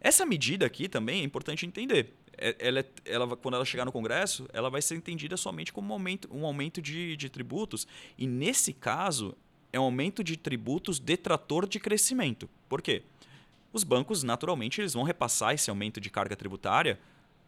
Essa 0.00 0.24
medida 0.24 0.64
aqui 0.64 0.88
também 0.88 1.20
é 1.20 1.24
importante 1.24 1.66
entender. 1.66 2.14
É, 2.38 2.56
ela, 2.60 2.80
é, 2.80 2.86
ela, 3.04 3.36
quando 3.36 3.56
ela 3.56 3.64
chegar 3.66 3.84
no 3.84 3.92
Congresso, 3.92 4.48
ela 4.54 4.70
vai 4.70 4.80
ser 4.80 4.94
entendida 4.94 5.36
somente 5.36 5.70
como 5.70 5.90
um 5.90 5.92
aumento, 5.92 6.28
um 6.32 6.46
aumento 6.46 6.80
de, 6.80 7.14
de 7.14 7.28
tributos. 7.28 7.86
E 8.16 8.26
nesse 8.26 8.72
caso, 8.72 9.36
é 9.72 9.78
um 9.78 9.84
aumento 9.84 10.24
de 10.24 10.36
tributos 10.36 10.98
detrator 10.98 11.66
de 11.68 11.78
crescimento. 11.78 12.48
Por 12.68 12.82
quê? 12.82 13.02
Os 13.72 13.84
bancos, 13.84 14.22
naturalmente, 14.22 14.80
eles 14.80 14.94
vão 14.94 15.02
repassar 15.02 15.54
esse 15.54 15.68
aumento 15.68 16.00
de 16.00 16.10
carga 16.10 16.34
tributária 16.34 16.98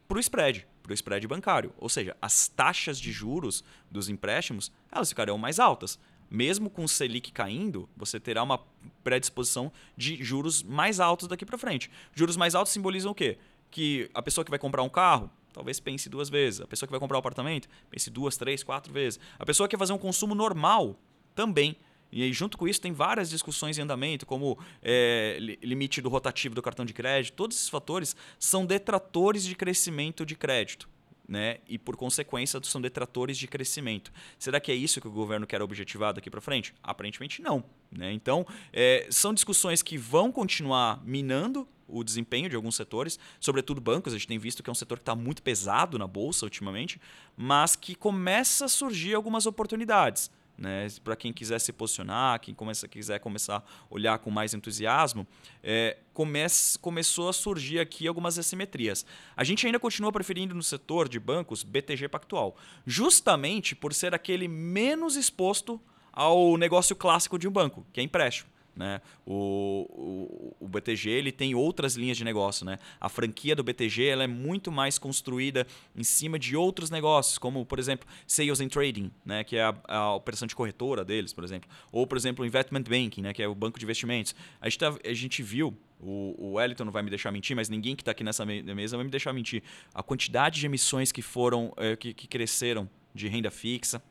para 0.06 0.16
o 0.16 0.20
spread, 0.20 0.66
para 0.82 0.90
o 0.90 0.94
spread 0.94 1.26
bancário. 1.26 1.72
Ou 1.78 1.88
seja, 1.88 2.16
as 2.20 2.48
taxas 2.48 3.00
de 3.00 3.12
juros 3.12 3.64
dos 3.90 4.08
empréstimos 4.08 4.70
elas 4.90 5.08
ficarão 5.08 5.38
mais 5.38 5.58
altas. 5.58 5.98
Mesmo 6.30 6.70
com 6.70 6.84
o 6.84 6.88
Selic 6.88 7.32
caindo, 7.32 7.88
você 7.96 8.20
terá 8.20 8.42
uma 8.42 8.60
predisposição 9.02 9.72
de 9.96 10.22
juros 10.22 10.62
mais 10.62 11.00
altos 11.00 11.26
daqui 11.26 11.44
para 11.44 11.58
frente. 11.58 11.90
Juros 12.14 12.36
mais 12.36 12.54
altos 12.54 12.72
simbolizam 12.72 13.10
o 13.10 13.14
quê? 13.14 13.38
Que 13.70 14.08
a 14.14 14.22
pessoa 14.22 14.44
que 14.44 14.50
vai 14.50 14.58
comprar 14.58 14.82
um 14.82 14.88
carro, 14.88 15.30
talvez 15.52 15.80
pense 15.80 16.08
duas 16.08 16.28
vezes. 16.28 16.60
A 16.60 16.66
pessoa 16.66 16.86
que 16.86 16.92
vai 16.92 17.00
comprar 17.00 17.16
um 17.16 17.20
apartamento, 17.20 17.68
pense 17.88 18.10
duas, 18.10 18.36
três, 18.36 18.62
quatro 18.62 18.92
vezes. 18.92 19.18
A 19.38 19.46
pessoa 19.46 19.66
que 19.66 19.72
quer 19.74 19.78
fazer 19.78 19.92
um 19.92 19.98
consumo 19.98 20.34
normal, 20.34 20.96
também 21.34 21.76
e 22.12 22.22
aí, 22.22 22.32
junto 22.32 22.58
com 22.58 22.66
isso, 22.66 22.80
tem 22.80 22.92
várias 22.92 23.30
discussões 23.30 23.78
em 23.78 23.82
andamento, 23.82 24.26
como 24.26 24.58
é, 24.82 25.38
limite 25.62 26.00
do 26.00 26.08
rotativo 26.08 26.54
do 26.54 26.62
cartão 26.62 26.84
de 26.84 26.92
crédito. 26.92 27.34
Todos 27.34 27.56
esses 27.56 27.68
fatores 27.68 28.16
são 28.38 28.66
detratores 28.66 29.44
de 29.44 29.54
crescimento 29.54 30.26
de 30.26 30.34
crédito. 30.34 30.88
Né? 31.28 31.58
E, 31.68 31.78
por 31.78 31.96
consequência, 31.96 32.60
são 32.64 32.80
detratores 32.80 33.38
de 33.38 33.46
crescimento. 33.46 34.12
Será 34.36 34.58
que 34.58 34.72
é 34.72 34.74
isso 34.74 35.00
que 35.00 35.06
o 35.06 35.12
governo 35.12 35.46
quer 35.46 35.62
objetivar 35.62 36.12
daqui 36.12 36.28
para 36.28 36.40
frente? 36.40 36.74
Aparentemente, 36.82 37.40
não. 37.40 37.62
Né? 37.92 38.12
Então, 38.12 38.44
é, 38.72 39.06
são 39.10 39.32
discussões 39.32 39.80
que 39.80 39.96
vão 39.96 40.32
continuar 40.32 41.00
minando 41.04 41.68
o 41.86 42.02
desempenho 42.02 42.48
de 42.48 42.56
alguns 42.56 42.74
setores, 42.74 43.16
sobretudo 43.38 43.80
bancos. 43.80 44.12
A 44.12 44.16
gente 44.16 44.26
tem 44.26 44.38
visto 44.38 44.60
que 44.60 44.68
é 44.68 44.72
um 44.72 44.74
setor 44.74 44.98
que 44.98 45.02
está 45.02 45.14
muito 45.14 45.40
pesado 45.40 45.98
na 45.98 46.06
bolsa 46.06 46.44
ultimamente, 46.46 47.00
mas 47.36 47.76
que 47.76 47.94
começa 47.94 48.64
a 48.64 48.68
surgir 48.68 49.14
algumas 49.14 49.46
oportunidades. 49.46 50.32
Né? 50.60 50.86
Para 51.02 51.16
quem 51.16 51.32
quiser 51.32 51.58
se 51.58 51.72
posicionar, 51.72 52.38
quem 52.38 52.54
começa, 52.54 52.86
quiser 52.86 53.18
começar 53.18 53.56
a 53.56 53.62
olhar 53.88 54.18
com 54.18 54.30
mais 54.30 54.52
entusiasmo, 54.52 55.26
é, 55.62 55.96
comece, 56.12 56.78
começou 56.78 57.28
a 57.28 57.32
surgir 57.32 57.80
aqui 57.80 58.06
algumas 58.06 58.38
assimetrias. 58.38 59.06
A 59.34 59.42
gente 59.42 59.64
ainda 59.64 59.80
continua 59.80 60.12
preferindo 60.12 60.54
no 60.54 60.62
setor 60.62 61.08
de 61.08 61.18
bancos 61.18 61.64
BTG 61.64 62.08
Pactual, 62.08 62.56
justamente 62.86 63.74
por 63.74 63.94
ser 63.94 64.14
aquele 64.14 64.46
menos 64.46 65.16
exposto 65.16 65.80
ao 66.12 66.56
negócio 66.58 66.94
clássico 66.94 67.38
de 67.38 67.48
um 67.48 67.50
banco, 67.50 67.86
que 67.92 68.00
é 68.00 68.02
empréstimo. 68.02 68.50
Né? 68.74 69.00
O, 69.26 70.54
o, 70.60 70.64
o, 70.64 70.68
BTG 70.68 71.10
ele 71.10 71.32
tem 71.32 71.54
outras 71.54 71.96
linhas 71.96 72.16
de 72.16 72.24
negócio. 72.24 72.64
Né? 72.64 72.78
A 73.00 73.08
franquia 73.08 73.54
do 73.54 73.62
BTG 73.62 74.06
ela 74.06 74.24
é 74.24 74.26
muito 74.26 74.70
mais 74.70 74.98
construída 74.98 75.66
em 75.94 76.04
cima 76.04 76.38
de 76.38 76.56
outros 76.56 76.90
negócios, 76.90 77.36
como, 77.38 77.64
por 77.66 77.78
exemplo, 77.78 78.08
Sales 78.26 78.60
and 78.60 78.68
Trading, 78.68 79.10
né? 79.24 79.44
que 79.44 79.56
é 79.56 79.64
a, 79.64 79.74
a 79.88 80.14
operação 80.14 80.46
de 80.46 80.54
corretora 80.54 81.04
deles, 81.04 81.32
por 81.32 81.44
exemplo. 81.44 81.68
Ou, 81.92 82.06
por 82.06 82.16
exemplo, 82.16 82.44
Investment 82.44 82.84
Banking, 82.84 83.22
né? 83.22 83.32
que 83.32 83.42
é 83.42 83.48
o 83.48 83.54
banco 83.54 83.78
de 83.78 83.84
investimentos. 83.84 84.34
A 84.60 84.68
gente, 84.68 84.78
tá, 84.78 84.96
a 85.04 85.14
gente 85.14 85.42
viu 85.42 85.76
o, 86.02 86.34
o 86.38 86.52
Wellington 86.54 86.84
não 86.84 86.92
vai 86.92 87.02
me 87.02 87.10
deixar 87.10 87.30
mentir, 87.30 87.54
mas 87.54 87.68
ninguém 87.68 87.94
que 87.94 88.02
está 88.02 88.12
aqui 88.12 88.24
nessa 88.24 88.44
mesa 88.46 88.96
vai 88.96 89.04
me 89.04 89.10
deixar 89.10 89.32
mentir. 89.32 89.62
A 89.94 90.02
quantidade 90.02 90.58
de 90.58 90.66
emissões 90.66 91.12
que 91.12 91.20
foram, 91.20 91.72
é, 91.76 91.94
que, 91.94 92.14
que 92.14 92.26
cresceram 92.26 92.88
de 93.14 93.28
renda 93.28 93.50
fixa, 93.50 94.02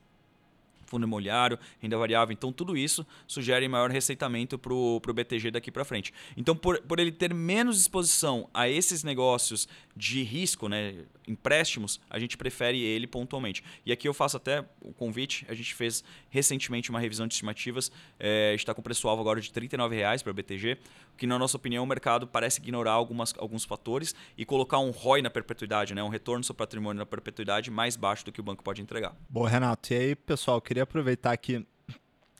fundo 0.89 1.05
imobiliário, 1.05 1.57
renda 1.79 1.97
variável. 1.97 2.33
Então, 2.33 2.51
tudo 2.51 2.75
isso 2.75 3.05
sugere 3.27 3.67
maior 3.67 3.89
receitamento 3.89 4.57
para 4.57 4.73
o 4.73 4.99
BTG 4.99 5.51
daqui 5.51 5.71
para 5.71 5.85
frente. 5.85 6.13
Então, 6.35 6.55
por, 6.55 6.81
por 6.81 6.99
ele 6.99 7.11
ter 7.11 7.33
menos 7.33 7.79
exposição 7.79 8.49
a 8.53 8.67
esses 8.67 9.03
negócios 9.03 9.67
de 9.95 10.23
risco, 10.23 10.67
né, 10.67 10.95
empréstimos, 11.27 11.99
a 12.09 12.17
gente 12.17 12.37
prefere 12.37 12.81
ele 12.81 13.05
pontualmente. 13.05 13.63
E 13.85 13.91
aqui 13.91 14.07
eu 14.07 14.13
faço 14.13 14.37
até 14.37 14.65
o 14.81 14.91
convite, 14.93 15.45
a 15.49 15.53
gente 15.53 15.75
fez 15.75 16.03
recentemente 16.29 16.89
uma 16.89 16.99
revisão 16.99 17.27
de 17.27 17.33
estimativas, 17.33 17.91
é, 18.19 18.53
está 18.55 18.73
com 18.73 18.81
preço-alvo 18.81 19.21
agora 19.21 19.39
de 19.39 19.49
R$ 19.53 19.67
39,00 19.67 20.23
para 20.23 20.31
o 20.31 20.33
BTG, 20.33 20.77
que 21.17 21.27
na 21.27 21.37
nossa 21.37 21.57
opinião 21.57 21.83
o 21.83 21.87
mercado 21.87 22.25
parece 22.25 22.61
ignorar 22.61 22.93
algumas, 22.93 23.33
alguns 23.37 23.65
fatores 23.65 24.15
e 24.37 24.45
colocar 24.45 24.79
um 24.79 24.89
ROI 24.89 25.21
na 25.21 25.29
perpetuidade, 25.29 25.93
né, 25.93 26.01
um 26.01 26.09
retorno 26.09 26.43
sobre 26.43 26.59
patrimônio 26.59 26.99
na 26.99 27.05
perpetuidade 27.05 27.69
mais 27.69 27.95
baixo 27.95 28.25
do 28.25 28.31
que 28.31 28.39
o 28.39 28.43
banco 28.43 28.63
pode 28.63 28.81
entregar. 28.81 29.13
Boa, 29.29 29.49
Renato. 29.49 29.93
E 29.93 29.97
aí, 29.97 30.15
pessoal, 30.15 30.57
eu 30.57 30.61
queria 30.79 30.83
aproveitar 30.83 31.31
aqui 31.31 31.65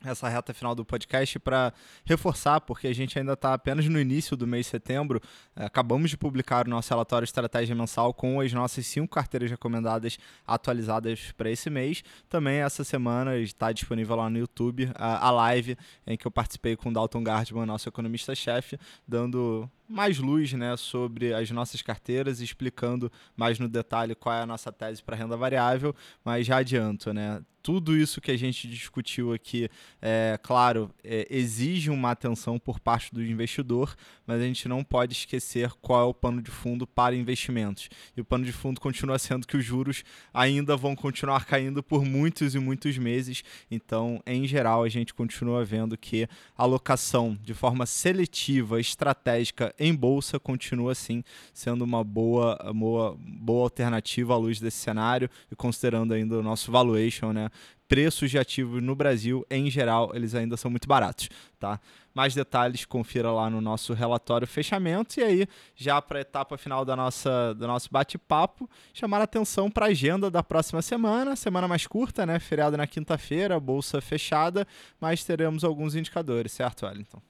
essa 0.06 0.30
reta 0.30 0.54
final 0.54 0.74
do 0.74 0.86
podcast 0.86 1.38
para 1.40 1.74
reforçar, 2.06 2.62
porque 2.62 2.88
a 2.88 2.96
gente 2.96 3.20
ainda 3.20 3.34
está 3.34 3.54
apenas 3.54 3.86
no 3.90 4.00
início 4.00 4.38
do 4.38 4.48
mês 4.48 4.66
de 4.66 4.70
setembro. 4.70 5.22
É, 5.54 5.66
acabamos 5.66 6.10
de 6.10 6.18
publicar 6.18 6.66
o 6.66 6.70
nosso 6.70 6.90
relatório 6.90 7.26
estratégia 7.26 7.76
mensal 7.76 8.14
com 8.14 8.40
as 8.40 8.54
nossas 8.54 8.88
cinco 8.88 9.14
carteiras 9.14 9.52
recomendadas 9.52 10.18
atualizadas 10.48 11.34
para 11.34 11.52
esse 11.52 11.70
mês. 11.70 12.02
Também 12.30 12.60
essa 12.60 12.86
semana 12.86 13.36
está 13.38 13.74
disponível 13.74 14.16
lá 14.16 14.30
no 14.30 14.38
YouTube 14.38 14.90
a, 14.96 15.28
a 15.28 15.32
live 15.32 15.78
em 16.08 16.16
que 16.16 16.26
eu 16.26 16.32
participei 16.32 16.78
com 16.78 16.88
o 16.88 16.94
Dalton 16.94 17.22
Gardman, 17.22 17.66
nosso 17.66 17.90
economista-chefe, 17.90 18.80
dando 19.06 19.70
mais 19.90 20.20
luz 20.20 20.54
né, 20.54 20.78
sobre 20.78 21.34
as 21.34 21.50
nossas 21.50 21.82
carteiras, 21.82 22.40
explicando 22.40 23.12
mais 23.36 23.58
no 23.58 23.68
detalhe 23.68 24.14
qual 24.14 24.36
é 24.36 24.42
a 24.44 24.46
nossa 24.46 24.72
tese 24.72 25.02
para 25.02 25.16
renda 25.16 25.36
variável, 25.36 25.96
mas 26.24 26.46
já 26.46 26.58
adianto, 26.58 27.12
né? 27.12 27.42
Tudo 27.62 27.96
isso 27.96 28.22
que 28.22 28.32
a 28.32 28.38
gente 28.38 28.70
discutiu 28.70 29.34
aqui, 29.34 29.70
é 30.02 30.40
claro, 30.42 30.90
é, 31.04 31.28
exige 31.30 31.90
uma 31.90 32.12
atenção 32.12 32.58
por 32.58 32.80
parte 32.80 33.14
do 33.14 33.22
investidor, 33.22 33.96
mas 34.26 34.42
a 34.42 34.46
gente 34.46 34.68
não 34.68 34.82
pode 34.82 35.14
esquecer 35.14 35.70
qual 35.82 36.02
é 36.02 36.06
o 36.06 36.14
pano 36.14 36.42
de 36.42 36.50
fundo 36.50 36.88
para 36.88 37.14
investimentos. 37.14 37.90
E 38.16 38.22
o 38.22 38.26
pano 38.26 38.46
de 38.46 38.54
fundo 38.54 38.80
continua 38.80 39.20
sendo 39.20 39.46
que 39.46 39.58
os 39.58 39.66
juros 39.66 40.04
ainda 40.34 40.78
vão 40.78 40.96
continuar 40.96 41.46
caindo 41.46 41.84
por 41.84 42.06
muitos 42.06 42.56
e 42.56 42.60
muitos 42.60 42.98
meses. 42.98 43.44
Então, 43.70 44.24
em 44.26 44.48
geral, 44.48 44.84
a 44.84 44.90
gente 44.90 45.14
continua 45.14 45.66
vendo 45.66 45.98
que 45.98 46.30
a 46.58 46.64
alocação 46.64 47.38
de 47.44 47.54
forma 47.54 47.86
seletiva, 47.86 48.80
estratégica 48.80 49.76
em 49.80 49.96
bolsa 49.96 50.40
continua 50.40 50.92
assim 50.92 51.24
sendo 51.54 51.84
uma 51.84 52.04
boa, 52.04 52.58
boa, 52.74 53.18
boa 53.20 53.64
alternativa 53.64 54.34
à 54.34 54.38
luz 54.38 54.60
desse 54.60 54.78
cenário 54.78 55.30
e 55.52 55.56
considerando 55.56 56.14
ainda 56.14 56.38
o 56.38 56.44
nosso 56.44 56.72
valuation, 56.72 57.32
né? 57.32 57.50
Preços 57.88 58.30
de 58.30 58.38
ativos 58.38 58.84
no 58.84 58.94
Brasil, 58.94 59.44
em 59.50 59.68
geral, 59.68 60.12
eles 60.14 60.36
ainda 60.36 60.56
são 60.56 60.70
muito 60.70 60.88
baratos, 60.88 61.28
tá? 61.60 61.80
Mais 62.14 62.36
detalhes, 62.36 62.86
confira 62.86 63.32
lá 63.32 63.50
no 63.50 63.60
nosso 63.62 63.94
relatório 63.94 64.46
fechamento. 64.46 65.20
E 65.20 65.24
aí, 65.24 65.48
já 65.76 66.00
para 66.00 66.20
a 66.20 66.22
etapa 66.22 66.56
final 66.56 66.86
da 66.86 66.96
nossa, 66.96 67.56
do 67.56 67.66
nosso 67.66 67.90
bate-papo, 67.92 68.70
chamar 68.94 69.22
a 69.22 69.24
atenção 69.24 69.72
para 69.72 69.88
a 69.88 69.90
agenda 69.90 70.30
da 70.30 70.44
próxima 70.44 70.84
semana. 70.84 71.36
Semana 71.36 71.68
mais 71.68 71.88
curta, 71.88 72.28
né? 72.28 72.38
Feriado 72.38 72.78
na 72.78 72.86
quinta-feira, 72.86 73.60
bolsa 73.60 74.00
fechada, 74.00 74.68
mas 75.02 75.24
teremos 75.24 75.64
alguns 75.64 75.96
indicadores, 75.96 76.52
certo, 76.52 76.86
Wellington? 76.86 77.29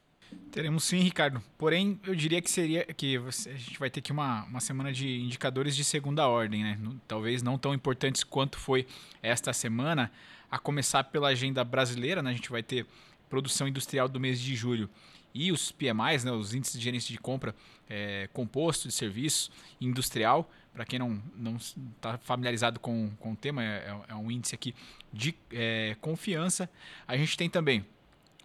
Teremos 0.52 0.84
sim, 0.84 1.00
Ricardo. 1.00 1.42
Porém, 1.58 2.00
eu 2.06 2.15
diria 2.15 2.42
que 2.42 2.50
seria 2.50 2.84
que 2.86 3.18
você, 3.18 3.50
a 3.50 3.56
gente 3.56 3.80
vai 3.80 3.89
ter 3.89 4.00
aqui 4.00 4.12
uma, 4.12 4.44
uma 4.46 4.60
semana 4.60 4.92
de 4.92 5.20
indicadores 5.22 5.76
de 5.76 5.84
segunda 5.84 6.28
ordem, 6.28 6.63
né? 6.63 6.80
Talvez 7.08 7.44
não 7.44 7.58
tão 7.58 7.74
importantes 7.74 8.24
quanto 8.24 8.58
foi 8.58 8.88
esta 9.22 9.54
semana, 9.54 10.12
a 10.50 10.58
começar 10.58 11.04
pela 11.06 11.30
agenda 11.30 11.63
brasileira, 11.63 12.22
né? 12.22 12.32
A 12.32 12.34
gente 12.34 12.50
vai 12.50 12.63
ter 12.63 12.86
produção 13.30 13.68
industrial 13.68 14.10
do 14.10 14.20
mês 14.20 14.39
de 14.39 14.56
julho 14.56 14.89
e 15.34 15.52
os 15.52 15.72
PMIs, 15.72 16.24
né? 16.24 16.32
Os 16.32 16.54
índices 16.54 16.78
de 16.78 16.84
gerência 16.84 17.12
de 17.12 17.20
compra 17.20 17.56
é, 17.89 18.28
composto 18.34 18.88
de 18.88 18.94
serviço 18.94 19.52
industrial. 19.80 20.50
Para 20.74 20.86
quem 20.86 21.00
não 21.00 21.58
está 21.58 22.18
familiarizado 22.18 22.80
com, 22.80 23.12
com 23.20 23.34
o 23.34 23.36
tema, 23.36 23.63
é, 23.63 23.96
é, 24.08 24.15
um 24.15 24.32
índice 24.32 24.56
aqui 24.56 24.74
de 25.12 25.36
é, 25.52 25.96
confiança. 26.02 26.70
A 27.08 27.18
gente 27.18 27.36
tem 27.38 27.50
também 27.50 27.86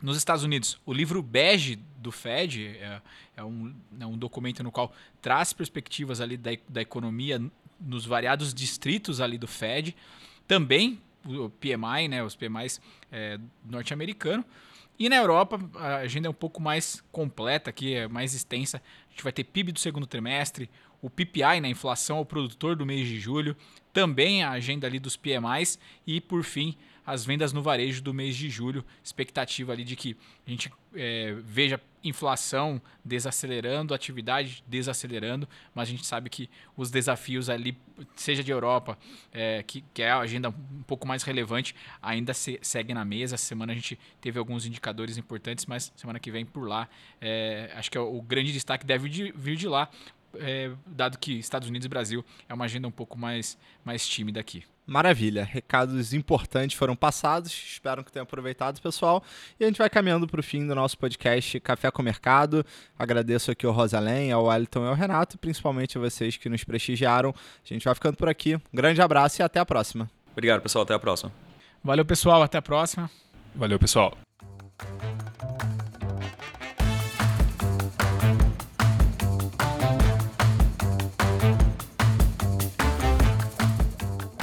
nos 0.02 0.16
Estados 0.16 0.44
Unidos, 0.44 0.78
o 0.84 0.92
livro 0.92 1.22
bege 1.22 1.78
do 1.98 2.12
Fed 2.12 2.66
é, 2.66 3.00
é, 3.36 3.44
um, 3.44 3.74
é 3.98 4.06
um 4.06 4.18
documento 4.18 4.62
no 4.62 4.70
qual 4.70 4.92
traz 5.22 5.52
perspectivas 5.52 6.20
ali 6.20 6.36
da, 6.36 6.50
da 6.68 6.82
economia 6.82 7.40
nos 7.80 8.04
variados 8.04 8.52
distritos 8.52 9.20
ali 9.20 9.38
do 9.38 9.46
Fed. 9.46 9.96
Também 10.46 11.00
o 11.24 11.48
PMI, 11.48 12.08
né, 12.08 12.22
os 12.22 12.36
PMIs 12.36 12.80
é, 13.10 13.38
norte-americano. 13.64 14.44
E 14.98 15.08
na 15.08 15.16
Europa, 15.16 15.58
a 15.74 15.96
agenda 15.96 16.28
é 16.28 16.30
um 16.30 16.34
pouco 16.34 16.62
mais 16.62 17.02
completa 17.10 17.70
aqui, 17.70 17.94
é 17.94 18.06
mais 18.06 18.34
extensa. 18.34 18.80
A 19.08 19.10
gente 19.10 19.24
vai 19.24 19.32
ter 19.32 19.44
PIB 19.44 19.72
do 19.72 19.78
segundo 19.80 20.06
trimestre, 20.06 20.70
o 21.02 21.10
PPI, 21.10 21.60
né, 21.60 21.68
inflação 21.68 22.18
ao 22.18 22.24
produtor 22.24 22.76
do 22.76 22.86
mês 22.86 23.06
de 23.06 23.18
julho, 23.18 23.56
também 23.92 24.42
a 24.42 24.50
agenda 24.50 24.86
ali 24.86 24.98
dos 24.98 25.16
PMIs 25.16 25.78
e, 26.06 26.20
por 26.20 26.44
fim, 26.44 26.76
as 27.06 27.24
vendas 27.24 27.52
no 27.52 27.62
varejo 27.62 28.02
do 28.02 28.14
mês 28.14 28.36
de 28.36 28.48
julho. 28.48 28.84
Expectativa 29.02 29.72
ali 29.72 29.84
de 29.84 29.96
que 29.96 30.16
a 30.46 30.50
gente 30.50 30.72
é, 30.94 31.34
veja 31.44 31.80
inflação 32.02 32.80
desacelerando, 33.02 33.94
atividade 33.94 34.62
desacelerando, 34.66 35.48
mas 35.74 35.88
a 35.88 35.90
gente 35.90 36.06
sabe 36.06 36.28
que 36.28 36.50
os 36.76 36.90
desafios 36.90 37.48
ali, 37.48 37.76
seja 38.14 38.44
de 38.44 38.52
Europa, 38.52 38.98
é, 39.32 39.62
que, 39.62 39.82
que, 39.94 40.02
é 40.02 40.10
a 40.10 40.18
agenda 40.18 40.50
um 40.50 40.82
pouco 40.86 41.06
mais 41.06 41.22
relevante, 41.22 41.74
ainda 42.02 42.34
se, 42.34 42.58
segue 42.62 42.92
na 42.92 43.04
mesa. 43.04 43.36
Essa 43.36 43.46
semana 43.46 43.72
a 43.72 43.74
gente 43.74 43.98
teve 44.20 44.38
alguns 44.38 44.66
indicadores 44.66 45.16
importantes, 45.16 45.64
mas 45.64 45.92
semana 45.96 46.20
que 46.20 46.30
vem 46.30 46.44
por 46.44 46.68
lá, 46.68 46.88
é, 47.20 47.72
acho 47.74 47.90
que 47.90 47.96
é 47.96 48.00
o, 48.00 48.20
grande 48.20 48.52
destaque 48.52 48.84
deve 48.84 49.08
de, 49.08 49.32
vir 49.34 49.56
de 49.56 49.66
lá, 49.66 49.88
é, 50.38 50.70
dado 50.86 51.18
que 51.18 51.38
Estados 51.38 51.68
Unidos 51.68 51.86
e 51.86 51.88
Brasil 51.88 52.24
é 52.48 52.54
uma 52.54 52.64
agenda 52.64 52.88
um 52.88 52.90
pouco 52.90 53.18
mais, 53.18 53.58
mais 53.84 54.06
tímida 54.06 54.40
aqui. 54.40 54.64
Maravilha, 54.86 55.44
recados 55.44 56.12
importantes 56.12 56.76
foram 56.76 56.94
passados, 56.94 57.50
espero 57.50 58.04
que 58.04 58.12
tenham 58.12 58.24
aproveitado, 58.24 58.80
pessoal. 58.82 59.24
E 59.58 59.64
a 59.64 59.66
gente 59.66 59.78
vai 59.78 59.88
caminhando 59.88 60.26
para 60.26 60.40
o 60.40 60.42
fim 60.42 60.66
do 60.66 60.74
nosso 60.74 60.98
podcast 60.98 61.58
Café 61.60 61.90
com 61.90 62.02
Mercado. 62.02 62.64
Agradeço 62.98 63.50
aqui 63.50 63.64
ao 63.64 63.72
Rosalém, 63.72 64.30
ao 64.30 64.44
Wellington 64.44 64.84
e 64.84 64.88
ao 64.88 64.94
Renato, 64.94 65.38
principalmente 65.38 65.96
a 65.96 66.00
vocês 66.00 66.36
que 66.36 66.50
nos 66.50 66.64
prestigiaram. 66.64 67.30
A 67.30 67.66
gente 67.66 67.84
vai 67.84 67.94
ficando 67.94 68.16
por 68.16 68.28
aqui. 68.28 68.56
Um 68.56 68.60
grande 68.74 69.00
abraço 69.00 69.40
e 69.40 69.42
até 69.42 69.58
a 69.58 69.64
próxima. 69.64 70.10
Obrigado, 70.32 70.60
pessoal. 70.60 70.82
Até 70.82 70.92
a 70.92 70.98
próxima. 70.98 71.32
Valeu, 71.82 72.04
pessoal. 72.04 72.42
Até 72.42 72.58
a 72.58 72.62
próxima. 72.62 73.10
Valeu, 73.54 73.78
pessoal. 73.78 74.18